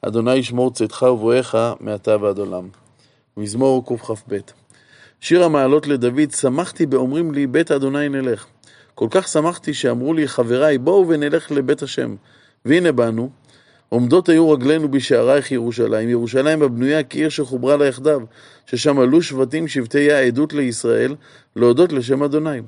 אדוני 0.02 0.35
ישמור 0.35 0.73
צאתך 0.73 1.02
ובואך 1.02 1.54
מעתה 1.80 2.16
ועד 2.21 2.38
עולם. 2.38 2.69
מזמור 3.37 3.87
קכ"ב 3.87 4.37
שיר 5.21 5.45
המעלות 5.45 5.87
לדוד, 5.87 6.30
שמחתי 6.30 6.87
באומרים 6.87 7.33
לי, 7.33 7.47
בית 7.47 7.71
אדוני 7.71 8.09
נלך. 8.09 8.47
כל 8.95 9.07
כך 9.11 9.28
שמחתי 9.28 9.75
שאמרו 9.75 10.14
לי 10.14 10.28
חבריי, 10.28 10.78
בואו 10.78 11.09
ונלך 11.09 11.52
לבית 11.52 11.83
השם. 11.83 12.14
והנה 12.64 12.92
באנו, 12.92 13.30
עומדות 13.88 14.28
היו 14.28 14.50
רגלינו 14.50 14.90
בשערייך 14.90 15.52
ירושלים, 15.52 16.09
ירושלים 16.09 16.62
הבנויה 16.62 17.02
כעיר 17.02 17.28
שחוברה 17.28 17.76
לה 17.76 17.87
יחדיו, 17.87 18.21
ששם 18.66 18.99
עלו 18.99 19.23
שבטים 19.23 19.69
שבטי 19.69 20.12
העדות 20.12 20.52
לישראל, 20.52 21.14
להודות 21.57 21.92
לשם 21.92 22.23
אדוני. 22.23 22.61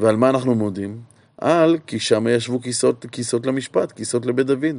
ועל 0.00 0.16
מה 0.16 0.30
אנחנו 0.30 0.54
מודים? 0.54 1.00
על 1.38 1.78
כי 1.86 1.98
שם 1.98 2.26
ישבו 2.26 2.62
כיסות, 2.62 3.06
כיסות 3.12 3.46
למשפט, 3.46 3.92
כיסות 3.92 4.26
לבית 4.26 4.46
דוד. 4.46 4.76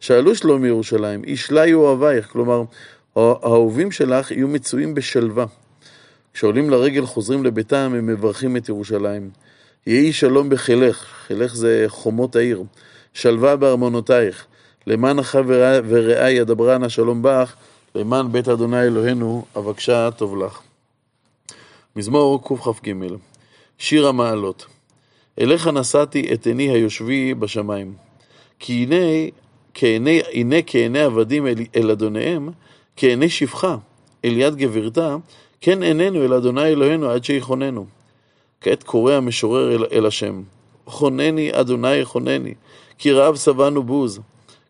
שאלו 0.00 0.34
שלום 0.34 0.64
ירושלים, 0.64 1.22
ישלי 1.26 1.72
אוהבייך, 1.72 2.28
כלומר, 2.32 2.62
האהובים 3.16 3.92
שלך 3.92 4.30
יהיו 4.30 4.48
מצויים 4.48 4.94
בשלווה. 4.94 5.46
כשעולים 6.34 6.70
לרגל 6.70 7.06
חוזרים 7.06 7.44
לביתם, 7.44 7.92
הם 7.96 8.06
מברכים 8.06 8.56
את 8.56 8.68
ירושלים. 8.68 9.30
יהי 9.86 10.12
שלום 10.12 10.48
בחילך, 10.48 11.06
חילך 11.26 11.54
זה 11.54 11.84
חומות 11.88 12.36
העיר. 12.36 12.62
שלווה 13.14 13.56
בארמונותייך. 13.56 14.46
למען 14.86 15.18
אחא 15.18 15.40
ורעי 15.88 16.42
אדברה 16.42 16.78
נא 16.78 16.88
שלום 16.88 17.22
בך, 17.22 17.54
למען 17.94 18.32
בית 18.32 18.48
ה' 18.48 18.82
אלוהינו 18.82 19.44
אבקשה 19.56 20.10
טוב 20.10 20.36
לך. 20.36 20.60
מזמור 21.96 22.42
קכ"ג 22.44 22.92
שיר 23.78 24.06
המעלות 24.06 24.66
אליך 25.38 25.66
נשאתי 25.66 26.32
את 26.32 26.46
עיני 26.46 26.70
היושבי 26.70 27.34
בשמיים. 27.34 27.94
כי 28.58 28.72
הנה, 28.72 29.30
כעיני, 29.74 30.20
הנה 30.32 30.56
כעיני 30.66 31.00
עבדים 31.00 31.46
אל, 31.46 31.54
אל 31.76 31.90
אדוניהם, 31.90 32.48
כעיני 32.96 33.28
שפחה 33.28 33.76
אל 34.24 34.36
יד 34.36 34.56
גברתה, 34.56 35.16
כן 35.60 35.82
עינינו 35.82 36.24
אל 36.24 36.34
אדוני 36.34 36.66
אלוהינו 36.66 37.10
עד 37.10 37.24
שיכוננו. 37.24 37.86
כעת 38.60 38.82
קורא 38.82 39.12
המשורר 39.12 39.74
אל, 39.74 39.84
אל 39.92 40.06
השם, 40.06 40.42
חונני 40.86 41.50
אדוני 41.52 42.04
חונני, 42.04 42.54
כי 42.98 43.12
רעב 43.12 43.36
שבענו 43.36 43.82
בוז. 43.82 44.20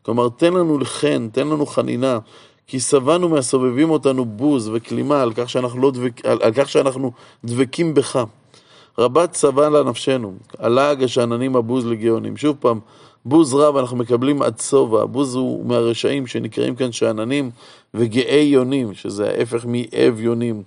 כלומר, 0.02 0.28
תן 0.28 0.52
לנו 0.52 0.78
לחן, 0.78 1.28
תן 1.32 1.46
לנו 1.46 1.66
חנינה, 1.66 2.18
כי 2.66 2.80
שבענו 2.80 3.28
מהסובבים 3.28 3.90
אותנו 3.90 4.24
בוז 4.24 4.70
וכלימה 4.72 5.22
על 5.22 5.32
כך 5.32 5.50
שאנחנו, 5.50 5.80
לא 5.80 5.90
דבק, 5.90 6.26
על, 6.26 6.38
על 6.42 6.52
כך 6.54 6.68
שאנחנו 6.68 7.12
דבקים 7.44 7.94
בך. 7.94 8.24
רבת 8.98 9.32
צבא 9.32 9.68
לנפשנו, 9.68 10.34
הלעג 10.58 11.02
השאננים 11.02 11.56
הבוז 11.56 11.86
לגאונים. 11.86 12.36
שוב 12.36 12.56
פעם, 12.60 12.80
בוז 13.24 13.54
רב 13.54 13.76
אנחנו 13.76 13.96
מקבלים 13.96 14.42
עד 14.42 14.58
שובע, 14.58 15.04
בוז 15.04 15.34
הוא 15.34 15.66
מהרשעים 15.66 16.26
שנקראים 16.26 16.74
כאן 16.76 16.92
שאננים 16.92 17.50
וגאי 17.94 18.42
יונים, 18.42 18.94
שזה 18.94 19.30
ההפך 19.30 19.64
מאב 19.68 20.20
יונים. 20.20 20.62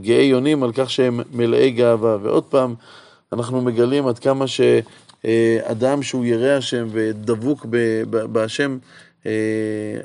גאי 0.00 0.22
יונים 0.22 0.62
על 0.62 0.72
כך 0.72 0.90
שהם 0.90 1.20
מלאי 1.32 1.70
גאווה. 1.70 2.16
ועוד 2.22 2.44
פעם, 2.44 2.74
אנחנו 3.32 3.60
מגלים 3.60 4.06
עד 4.06 4.18
כמה 4.18 4.44
שאדם 4.46 6.02
שהוא 6.02 6.24
ירא 6.24 6.56
השם 6.56 6.88
ודבוק 6.90 7.66
בהשם, 8.10 8.78
אה, 9.26 9.32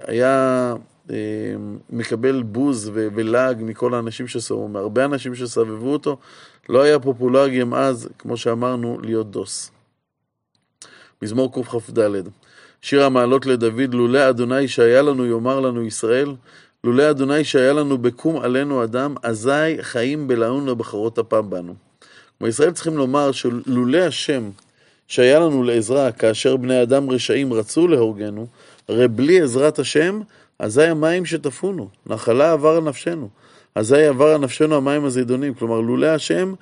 היה 0.08 0.76
אה, 1.12 1.16
מקבל 1.90 2.44
בוז 2.44 2.92
ולעג 2.94 3.58
מכל 3.62 3.94
האנשים 3.94 4.28
שסובבו, 4.28 4.68
מהרבה 4.68 5.06
אנשים 5.06 5.36
שסבבו 5.36 5.94
אותו, 5.94 6.18
לא 6.70 6.82
היה 6.82 7.00
פופולרי 7.00 7.60
גם 7.60 7.74
אז, 7.74 8.10
כמו 8.20 8.38
שאמרנו, 8.38 8.98
להיות 9.04 9.32
דוס. 9.32 9.72
מזמור 11.22 11.54
קכ"ד 11.54 12.00
שיר 12.82 13.04
המעלות 13.04 13.46
לדוד, 13.46 13.94
לולא 13.94 14.30
אדוני 14.30 14.68
שהיה 14.68 15.02
לנו 15.02 15.26
יאמר 15.26 15.60
לנו 15.60 15.84
ישראל, 15.84 16.36
לולא 16.84 17.10
אדוני 17.10 17.44
שהיה 17.44 17.74
לנו 17.74 17.98
בקום 17.98 18.42
עלינו 18.42 18.84
אדם, 18.84 19.16
אזי 19.24 19.78
חיים 19.82 20.28
בלעון 20.28 20.70
לבחרות 20.70 21.20
אפם 21.20 21.50
בנו. 21.50 21.76
כלומר, 22.38 22.50
ישראל 22.50 22.72
צריכים 22.72 22.98
לומר 22.98 23.32
שלולא 23.32 23.98
השם 23.98 24.50
שהיה 25.08 25.40
לנו 25.40 25.64
לעזרה 25.64 26.12
כאשר 26.12 26.58
בני 26.58 26.84
אדם 26.84 27.10
רשעים 27.10 27.54
רצו 27.54 27.88
להורגנו, 27.88 28.48
הרי 28.88 29.08
בלי 29.08 29.42
עזרת 29.42 29.80
השם, 29.80 30.22
אזי 30.60 30.84
המים 30.84 31.26
שטפונו, 31.26 31.90
נחלה 32.06 32.52
עבר 32.52 32.70
על 32.70 32.84
נפשנו. 32.84 33.30
אזי 33.76 34.06
עבר 34.06 34.28
על 34.28 34.38
נפשנו 34.38 34.76
המים 34.76 35.06
הזדונים. 35.06 35.54
כלומר, 35.54 35.80
לולא 35.82 36.08
השם, 36.08 36.54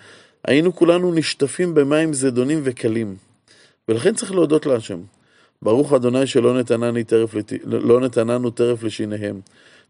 היינו 0.46 0.76
כולנו 0.76 1.14
נשטפים 1.14 1.74
במים 1.74 2.14
זדונים 2.14 2.62
וקלים. 2.64 3.16
ולכן 3.88 4.16
צריך 4.16 4.32
להודות 4.32 4.66
להשם. 4.66 5.00
ברוך 5.62 5.94
אדוני 5.94 6.28
שלא 6.28 6.60
נתנני 6.60 7.04
טרף, 7.04 7.34
לת... 7.34 7.54
לא 7.64 8.00
נתננו 8.00 8.50
טרף 8.50 8.84
לשיניהם. 8.84 9.40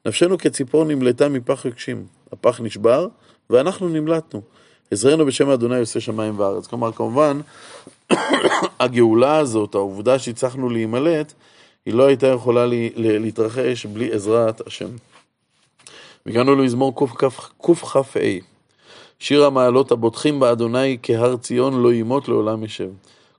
נפשנו 0.05 0.37
כציפור 0.37 0.85
נמלטה 0.85 1.29
מפח 1.29 1.65
רגשים. 1.65 2.05
הפח 2.31 2.61
נשבר, 2.61 3.07
ואנחנו 3.49 3.89
נמלטנו. 3.89 4.41
עזרנו 4.91 5.25
בשם 5.25 5.49
אדוני 5.49 5.79
עושה 5.79 5.99
שמיים 5.99 6.39
וארץ. 6.39 6.67
כלומר, 6.67 6.91
כמובן, 6.91 7.39
הגאולה 8.79 9.37
הזאת, 9.37 9.75
העובדה 9.75 10.19
שהצלחנו 10.19 10.69
להימלט, 10.69 11.33
היא 11.85 11.93
לא 11.93 12.07
הייתה 12.07 12.27
יכולה 12.27 12.65
להתרחש 12.95 13.85
בלי 13.85 14.11
עזרת 14.11 14.67
השם. 14.67 14.89
והגענו 16.25 16.55
למזמור 16.55 16.95
קכ"ה, 16.95 17.89
שיר 19.19 19.45
המעלות 19.45 19.91
הבוטחים 19.91 20.39
באדוני 20.39 20.97
כהר 21.03 21.37
ציון 21.37 21.81
לא 21.81 21.93
ימות 21.93 22.27
לעולם 22.27 22.63
ישב. 22.63 22.89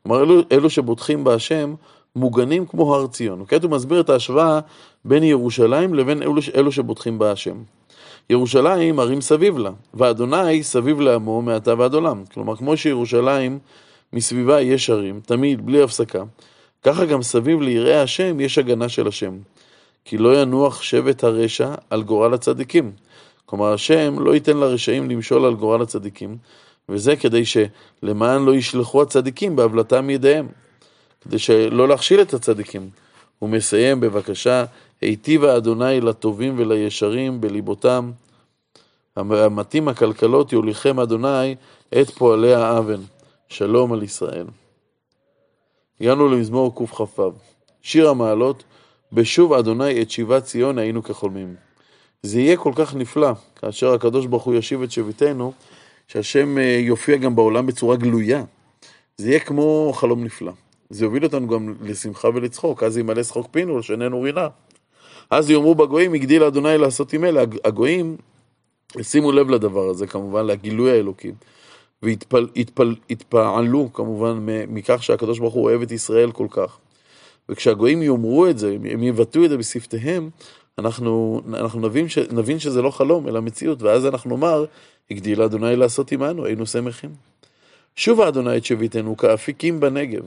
כלומר, 0.02 0.22
אלו, 0.22 0.40
אלו 0.52 0.70
שבוטחים 0.70 1.24
בהשם 1.24 1.74
מוגנים 2.16 2.66
כמו 2.66 2.94
הר 2.94 3.06
ציון. 3.06 3.44
כעת 3.48 3.62
הוא 3.62 3.70
מסביר 3.70 4.00
את 4.00 4.10
ההשוואה 4.10 4.60
בין 5.04 5.22
ירושלים 5.22 5.94
לבין 5.94 6.22
אלו, 6.22 6.34
אלו 6.54 6.72
שבוטחים 6.72 7.18
בהשם. 7.18 7.56
ירושלים 8.30 9.00
ערים 9.00 9.20
סביב 9.20 9.58
לה, 9.58 9.70
ואדוני 9.94 10.62
סביב 10.62 11.00
לעמו 11.00 11.42
מעתה 11.42 11.74
ועד 11.78 11.94
עולם. 11.94 12.24
כלומר, 12.34 12.56
כמו 12.56 12.76
שירושלים 12.76 13.58
מסביבה 14.12 14.60
יש 14.60 14.90
ערים, 14.90 15.20
תמיד, 15.26 15.66
בלי 15.66 15.82
הפסקה, 15.82 16.22
ככה 16.82 17.04
גם 17.04 17.22
סביב 17.22 17.60
ליראי 17.60 17.96
השם 17.96 18.40
יש 18.40 18.58
הגנה 18.58 18.88
של 18.88 19.08
השם. 19.08 19.38
כי 20.04 20.18
לא 20.18 20.42
ינוח 20.42 20.82
שבט 20.82 21.24
הרשע 21.24 21.74
על 21.90 22.02
גורל 22.02 22.34
הצדיקים. 22.34 22.92
כלומר, 23.46 23.72
השם 23.72 24.18
לא 24.18 24.34
ייתן 24.34 24.56
לרשעים 24.56 25.10
למשול 25.10 25.44
על 25.44 25.54
גורל 25.54 25.82
הצדיקים, 25.82 26.36
וזה 26.88 27.16
כדי 27.16 27.42
שלמען 27.44 28.44
לא 28.44 28.54
ישלחו 28.54 29.02
הצדיקים 29.02 29.56
בהבלתם 29.56 30.10
ידיהם, 30.10 30.48
כדי 31.20 31.38
שלא 31.38 31.88
להכשיל 31.88 32.20
את 32.20 32.34
הצדיקים. 32.34 32.90
הוא 33.38 33.50
מסיים 33.50 34.00
בבקשה, 34.00 34.64
היטיבה 35.00 35.56
אדוני 35.56 36.00
לטובים 36.00 36.54
ולישרים 36.58 37.40
בליבותם, 37.40 38.10
המתים 39.16 39.88
הכלכלות 39.88 40.52
יוליכם 40.52 41.00
אדוני 41.00 41.54
את 42.00 42.10
פועלי 42.10 42.54
האוון. 42.54 43.00
שלום 43.48 43.92
על 43.92 44.02
ישראל. 44.02 44.46
הגענו 46.00 46.28
למזמור 46.28 46.74
קכ"ו, 46.74 47.32
שיר 47.82 48.08
המעלות, 48.08 48.64
בשוב 49.12 49.52
אדוני 49.52 50.02
את 50.02 50.10
שיבת 50.10 50.44
ציון 50.44 50.78
היינו 50.78 51.02
כחולמים. 51.02 51.54
זה 52.22 52.40
יהיה 52.40 52.56
כל 52.56 52.72
כך 52.74 52.94
נפלא, 52.94 53.32
כאשר 53.56 53.94
הקדוש 53.94 54.26
ברוך 54.26 54.42
הוא 54.42 54.54
ישיב 54.54 54.82
את 54.82 54.90
שביתנו, 54.90 55.52
שהשם 56.08 56.58
אה, 56.58 56.78
יופיע 56.80 57.16
גם 57.16 57.36
בעולם 57.36 57.66
בצורה 57.66 57.96
גלויה. 57.96 58.44
זה 59.16 59.28
יהיה 59.28 59.40
כמו 59.40 59.92
חלום 59.94 60.24
נפלא. 60.24 60.52
זה 60.90 61.04
יוביל 61.04 61.24
אותנו 61.24 61.48
גם 61.48 61.74
לשמחה 61.82 62.28
ולצחוק, 62.28 62.82
אז 62.82 62.98
ימלא 62.98 63.22
שחוק 63.22 63.48
פינו, 63.50 63.78
לשננו 63.78 64.22
רינה. 64.22 64.48
אז 65.30 65.50
יאמרו 65.50 65.74
בגויים, 65.74 66.14
הגדיל 66.14 66.44
אדוני 66.44 66.78
לעשות 66.78 67.12
עם 67.12 67.24
אלה. 67.24 67.44
הגויים, 67.64 68.16
שימו 69.02 69.32
לב 69.32 69.50
לדבר 69.50 69.88
הזה 69.88 70.06
כמובן, 70.06 70.46
לגילוי 70.46 70.90
האלוקים. 70.90 71.34
והתפעלו 72.02 73.92
כמובן 73.92 74.46
מכך 74.68 75.02
שהקדוש 75.02 75.38
ברוך 75.38 75.54
הוא 75.54 75.64
אוהב 75.64 75.82
את 75.82 75.90
ישראל 75.90 76.32
כל 76.32 76.46
כך. 76.50 76.78
וכשהגויים 77.48 78.02
יאמרו 78.02 78.46
את 78.46 78.58
זה, 78.58 78.76
הם 78.90 79.02
יבטאו 79.02 79.44
את 79.44 79.50
זה 79.50 79.56
בשפתיהם, 79.56 80.30
אנחנו, 80.78 81.40
אנחנו 81.54 81.80
נבין, 81.80 82.08
ש, 82.08 82.18
נבין 82.18 82.58
שזה 82.58 82.82
לא 82.82 82.90
חלום, 82.90 83.28
אלא 83.28 83.40
מציאות, 83.40 83.82
ואז 83.82 84.06
אנחנו 84.06 84.30
נאמר, 84.30 84.64
הגדיל 85.10 85.42
אדוני 85.42 85.76
לעשות 85.76 86.12
עמנו, 86.12 86.46
היינו 86.46 86.66
שמחים. 86.66 87.10
שוב 87.96 88.20
אדוני 88.20 88.56
את 88.56 88.64
שביתנו 88.64 89.16
כאפיקים 89.16 89.80
בנגב. 89.80 90.22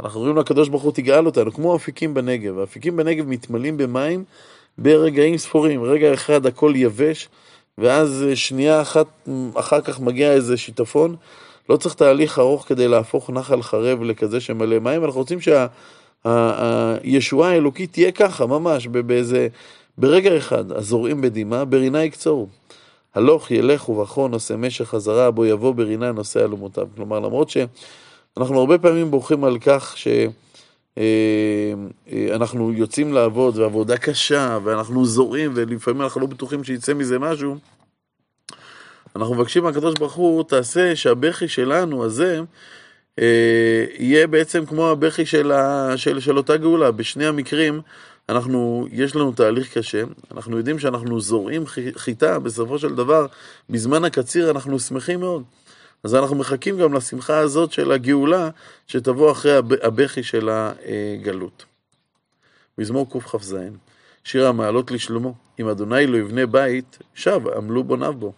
אנחנו 0.00 0.20
אומרים 0.20 0.36
לקדוש 0.36 0.68
ברוך 0.68 0.82
הוא 0.82 0.92
תגאל 0.92 1.26
אותנו, 1.26 1.52
כמו 1.52 1.76
אפיקים 1.76 2.14
בנגב. 2.14 2.58
האפיקים 2.58 2.96
בנגב 2.96 3.26
מתמלאים 3.26 3.76
במים 3.76 4.24
ברגעים 4.78 5.38
ספורים. 5.38 5.82
רגע 5.82 6.14
אחד 6.14 6.46
הכל 6.46 6.72
יבש, 6.76 7.28
ואז 7.78 8.24
שנייה 8.34 8.82
אחת 8.82 9.06
אחר 9.54 9.80
כך 9.80 10.00
מגיע 10.00 10.32
איזה 10.32 10.56
שיטפון. 10.56 11.16
לא 11.68 11.76
צריך 11.76 11.94
תהליך 11.94 12.38
ארוך 12.38 12.64
כדי 12.68 12.88
להפוך 12.88 13.30
נחל 13.30 13.62
חרב 13.62 14.02
לכזה 14.02 14.40
שמלא 14.40 14.78
מים, 14.78 15.04
אנחנו 15.04 15.20
רוצים 15.20 15.38
שהישועה 16.24 17.50
האלוקית 17.50 17.92
תהיה 17.92 18.12
ככה, 18.12 18.46
ממש, 18.46 18.86
באיזה, 18.86 19.48
ברגע 19.98 20.36
אחד, 20.36 20.72
הזורעים 20.72 21.20
בדמעה, 21.20 21.64
ברינה 21.64 22.04
יקצורו. 22.04 22.46
הלוך 23.14 23.50
ילך 23.50 23.88
ובכון 23.88 24.30
נושא 24.30 24.54
משך 24.58 24.84
חזרה, 24.84 25.30
בו 25.30 25.46
יבוא 25.46 25.74
ברינה 25.74 26.12
נושא 26.12 26.40
אלומותיו. 26.44 26.88
כלומר, 26.96 27.20
למרות 27.20 27.50
שאנחנו 27.50 28.60
הרבה 28.60 28.78
פעמים 28.78 29.10
בוכים 29.10 29.44
על 29.44 29.58
כך 29.58 29.96
ש... 29.96 30.08
אה, 30.98 31.72
אה, 32.12 32.36
יוצאים 32.74 33.12
לעבוד, 33.12 33.58
ועבודה 33.58 33.96
קשה, 33.96 34.58
ואנחנו 34.64 35.06
זורעים, 35.06 35.52
ולפעמים 35.54 36.02
אנחנו 36.02 36.20
לא 36.20 36.26
בטוחים 36.26 36.64
שיצא 36.64 36.94
מזה 36.94 37.18
משהו. 37.18 37.56
אנחנו 39.16 39.34
מבקשים 39.34 39.62
מהקדוש 39.62 39.94
ברוך 39.98 40.14
הוא, 40.14 40.44
תעשה 40.44 40.96
שהבכי 40.96 41.48
שלנו 41.48 42.04
הזה 42.04 42.40
יהיה 43.18 44.26
בעצם 44.26 44.66
כמו 44.66 44.90
הבכי 44.90 45.26
של, 45.26 45.52
ה, 45.52 45.92
של, 45.96 46.20
של 46.20 46.36
אותה 46.36 46.56
גאולה. 46.56 46.90
בשני 46.90 47.26
המקרים, 47.26 47.80
אנחנו, 48.28 48.86
יש 48.92 49.16
לנו 49.16 49.32
תהליך 49.32 49.78
קשה, 49.78 50.02
אנחנו 50.34 50.56
יודעים 50.58 50.78
שאנחנו 50.78 51.20
זורעים 51.20 51.64
חיטה, 51.96 52.38
בסופו 52.38 52.78
של 52.78 52.94
דבר, 52.94 53.26
בזמן 53.70 54.04
הקציר 54.04 54.50
אנחנו 54.50 54.78
שמחים 54.78 55.20
מאוד. 55.20 55.42
אז 56.04 56.14
אנחנו 56.14 56.36
מחכים 56.36 56.78
גם 56.78 56.94
לשמחה 56.94 57.38
הזאת 57.38 57.72
של 57.72 57.92
הגאולה, 57.92 58.50
שתבוא 58.86 59.32
אחרי 59.32 59.52
הבכי 59.82 60.22
של 60.22 60.48
הגלות. 60.48 61.64
מזמור 62.78 63.10
קכ"ז, 63.10 63.56
שיר 64.24 64.46
המעלות 64.46 64.90
לשלמה, 64.90 65.30
אם 65.60 65.68
אדוני 65.68 66.06
לא 66.06 66.16
יבנה 66.16 66.46
בית, 66.46 66.98
שב 67.14 67.40
עמלו 67.56 67.84
בוניו 67.84 68.12
בו. 68.12 68.32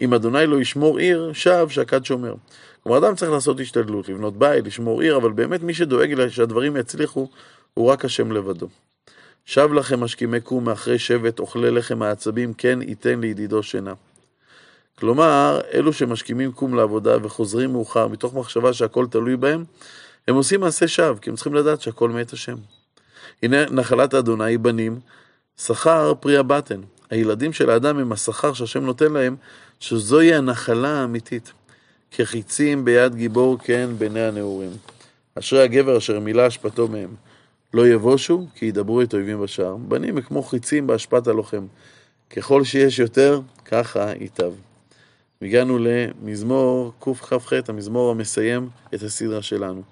אם 0.00 0.14
אדוני 0.14 0.46
לא 0.46 0.60
ישמור 0.60 0.98
עיר, 0.98 1.30
שב 1.32 1.66
שקד 1.68 2.04
שומר. 2.04 2.34
כלומר, 2.82 2.98
אדם 2.98 3.14
צריך 3.14 3.30
לעשות 3.30 3.60
השתדלות, 3.60 4.08
לבנות 4.08 4.36
בית, 4.36 4.66
לשמור 4.66 5.02
עיר, 5.02 5.16
אבל 5.16 5.32
באמת 5.32 5.62
מי 5.62 5.74
שדואג 5.74 6.28
שהדברים 6.28 6.76
יצליחו, 6.76 7.28
הוא 7.74 7.90
רק 7.90 8.04
השם 8.04 8.32
לבדו. 8.32 8.68
שב 9.44 9.72
לכם 9.72 10.00
משכימי 10.00 10.40
קום 10.40 10.64
מאחרי 10.64 10.98
שבט, 10.98 11.38
אוכלי 11.38 11.70
לחם 11.70 12.02
העצבים, 12.02 12.54
כן 12.54 12.78
ייתן 12.82 13.20
לידידו 13.20 13.62
שינה. 13.62 13.94
כלומר, 14.98 15.60
אלו 15.74 15.92
שמשכימים 15.92 16.52
קום 16.52 16.74
לעבודה 16.74 17.16
וחוזרים 17.22 17.72
מאוחר 17.72 18.08
מתוך 18.08 18.34
מחשבה 18.34 18.72
שהכל 18.72 19.06
תלוי 19.10 19.36
בהם, 19.36 19.64
הם 20.28 20.34
עושים 20.34 20.60
מעשה 20.60 20.88
שווא, 20.88 21.18
כי 21.18 21.30
הם 21.30 21.36
צריכים 21.36 21.54
לדעת 21.54 21.80
שהכל 21.80 22.10
מאת 22.10 22.32
השם. 22.32 22.56
הנה 23.42 23.66
נחלת 23.70 24.14
אדוני 24.14 24.58
בנים, 24.58 25.00
שכר 25.58 26.14
פרי 26.20 26.36
הבטן. 26.36 26.80
הילדים 27.10 27.52
של 27.52 27.70
האדם 27.70 27.98
הם 27.98 28.12
השכר 28.12 28.52
שהשם 28.52 28.84
נותן 28.84 29.12
להם, 29.12 29.36
שזוהי 29.80 30.34
הנחלה 30.34 31.00
האמיתית. 31.00 31.52
כחיצים 32.16 32.84
ביד 32.84 33.14
גיבור 33.14 33.58
כן 33.58 33.90
בעיני 33.98 34.20
הנעורים. 34.20 34.70
אשרי 35.38 35.62
הגבר 35.62 35.98
אשר 35.98 36.20
מילא 36.20 36.48
אשפתו 36.48 36.88
מהם. 36.88 37.14
לא 37.74 37.88
יבושו, 37.88 38.46
כי 38.54 38.66
ידברו 38.66 39.02
את 39.02 39.14
אויבים 39.14 39.40
בשער. 39.42 39.76
בנים 39.76 40.16
הם 40.16 40.22
כמו 40.22 40.42
חיצים 40.42 40.86
באשפת 40.86 41.26
הלוחם. 41.26 41.66
ככל 42.30 42.64
שיש 42.64 42.98
יותר, 42.98 43.40
ככה 43.64 44.12
ייטב. 44.20 44.52
הגענו 45.42 45.78
למזמור 45.78 46.92
קכ"ח, 47.00 47.52
המזמור 47.68 48.10
המסיים 48.10 48.68
את 48.94 49.02
הסדרה 49.02 49.42
שלנו. 49.42 49.82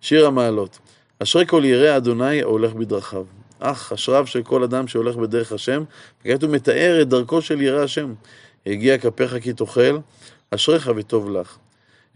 שיר 0.00 0.26
המעלות. 0.26 0.78
אשרי 1.18 1.46
כל 1.46 1.62
ירא 1.64 1.96
אדוני 1.96 2.42
ההולך 2.42 2.72
בדרכיו. 2.72 3.24
אך 3.58 3.92
אשריו 3.92 4.26
של 4.26 4.42
כל 4.42 4.62
אדם 4.62 4.88
שהולך 4.88 5.16
בדרך 5.16 5.52
השם, 5.52 5.84
וכעת 6.20 6.42
הוא 6.42 6.50
מתאר 6.50 7.02
את 7.02 7.08
דרכו 7.08 7.42
של 7.42 7.62
ירא 7.62 7.82
השם. 7.82 8.14
הגיע 8.66 8.98
כפיך 8.98 9.36
כי 9.42 9.52
תאכל, 9.52 9.98
אשריך 10.50 10.90
וטוב 10.96 11.30
לך. 11.30 11.58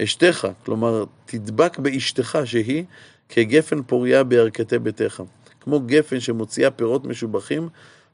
אשתך, 0.02 0.48
כלומר, 0.64 1.04
תדבק 1.26 1.78
באשתך 1.78 2.38
שהיא 2.44 2.85
כגפן 3.28 3.83
פוריה 3.83 4.24
בירכתי 4.24 4.78
ביתך. 4.78 5.22
כמו 5.61 5.80
גפן 5.80 6.20
שמוציאה 6.20 6.70
פירות 6.70 7.04
משובחים, 7.04 7.68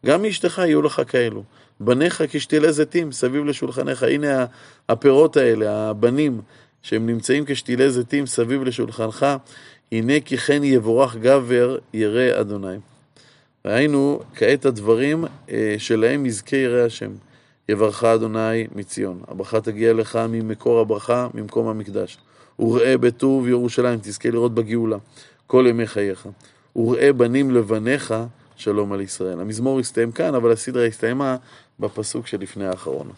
גם 0.06 0.22
מאשתך 0.22 0.58
יהיו 0.58 0.82
לך 0.82 1.02
כאלו. 1.08 1.42
בניך 1.80 2.22
כשתילי 2.30 2.72
זיתים 2.72 3.12
סביב 3.12 3.44
לשולחניך. 3.44 4.02
הנה 4.02 4.46
הפירות 4.88 5.36
האלה, 5.36 5.90
הבנים, 5.90 6.40
שהם 6.82 7.06
נמצאים 7.06 7.44
כשתילי 7.46 7.90
זיתים 7.90 8.26
סביב 8.26 8.62
לשולחנך, 8.62 9.26
הנה 9.92 10.20
כי 10.24 10.36
כן 10.36 10.64
יבורך 10.64 11.16
גבר 11.16 11.78
ירא 11.94 12.40
אדוני. 12.40 12.76
ראינו 13.64 14.20
כעת 14.34 14.64
הדברים 14.64 15.24
אה, 15.50 15.74
שלהם 15.78 16.26
יזכה 16.26 16.56
ירא 16.56 16.86
השם. 16.86 17.10
יברך 17.70 18.04
אדוני 18.04 18.66
מציון. 18.74 19.20
הברכה 19.28 19.60
תגיע 19.60 19.92
לך 19.92 20.18
ממקור 20.28 20.80
הברכה, 20.80 21.28
ממקום 21.34 21.68
המקדש. 21.68 22.18
וראה 22.58 22.98
בטוב 22.98 23.48
ירושלים, 23.48 23.98
תזכה 24.02 24.30
לראות 24.30 24.54
בגאולה, 24.54 24.96
כל 25.46 25.64
ימי 25.68 25.86
חייך. 25.86 26.28
וראה 26.76 27.12
בנים 27.12 27.50
לבניך, 27.50 28.14
שלום 28.56 28.92
על 28.92 29.00
ישראל. 29.00 29.40
המזמור 29.40 29.80
הסתיים 29.80 30.12
כאן, 30.12 30.34
אבל 30.34 30.52
הסדרה 30.52 30.86
הסתיימה 30.86 31.36
בפסוק 31.80 32.26
שלפני 32.26 32.66
האחרון. 32.66 33.10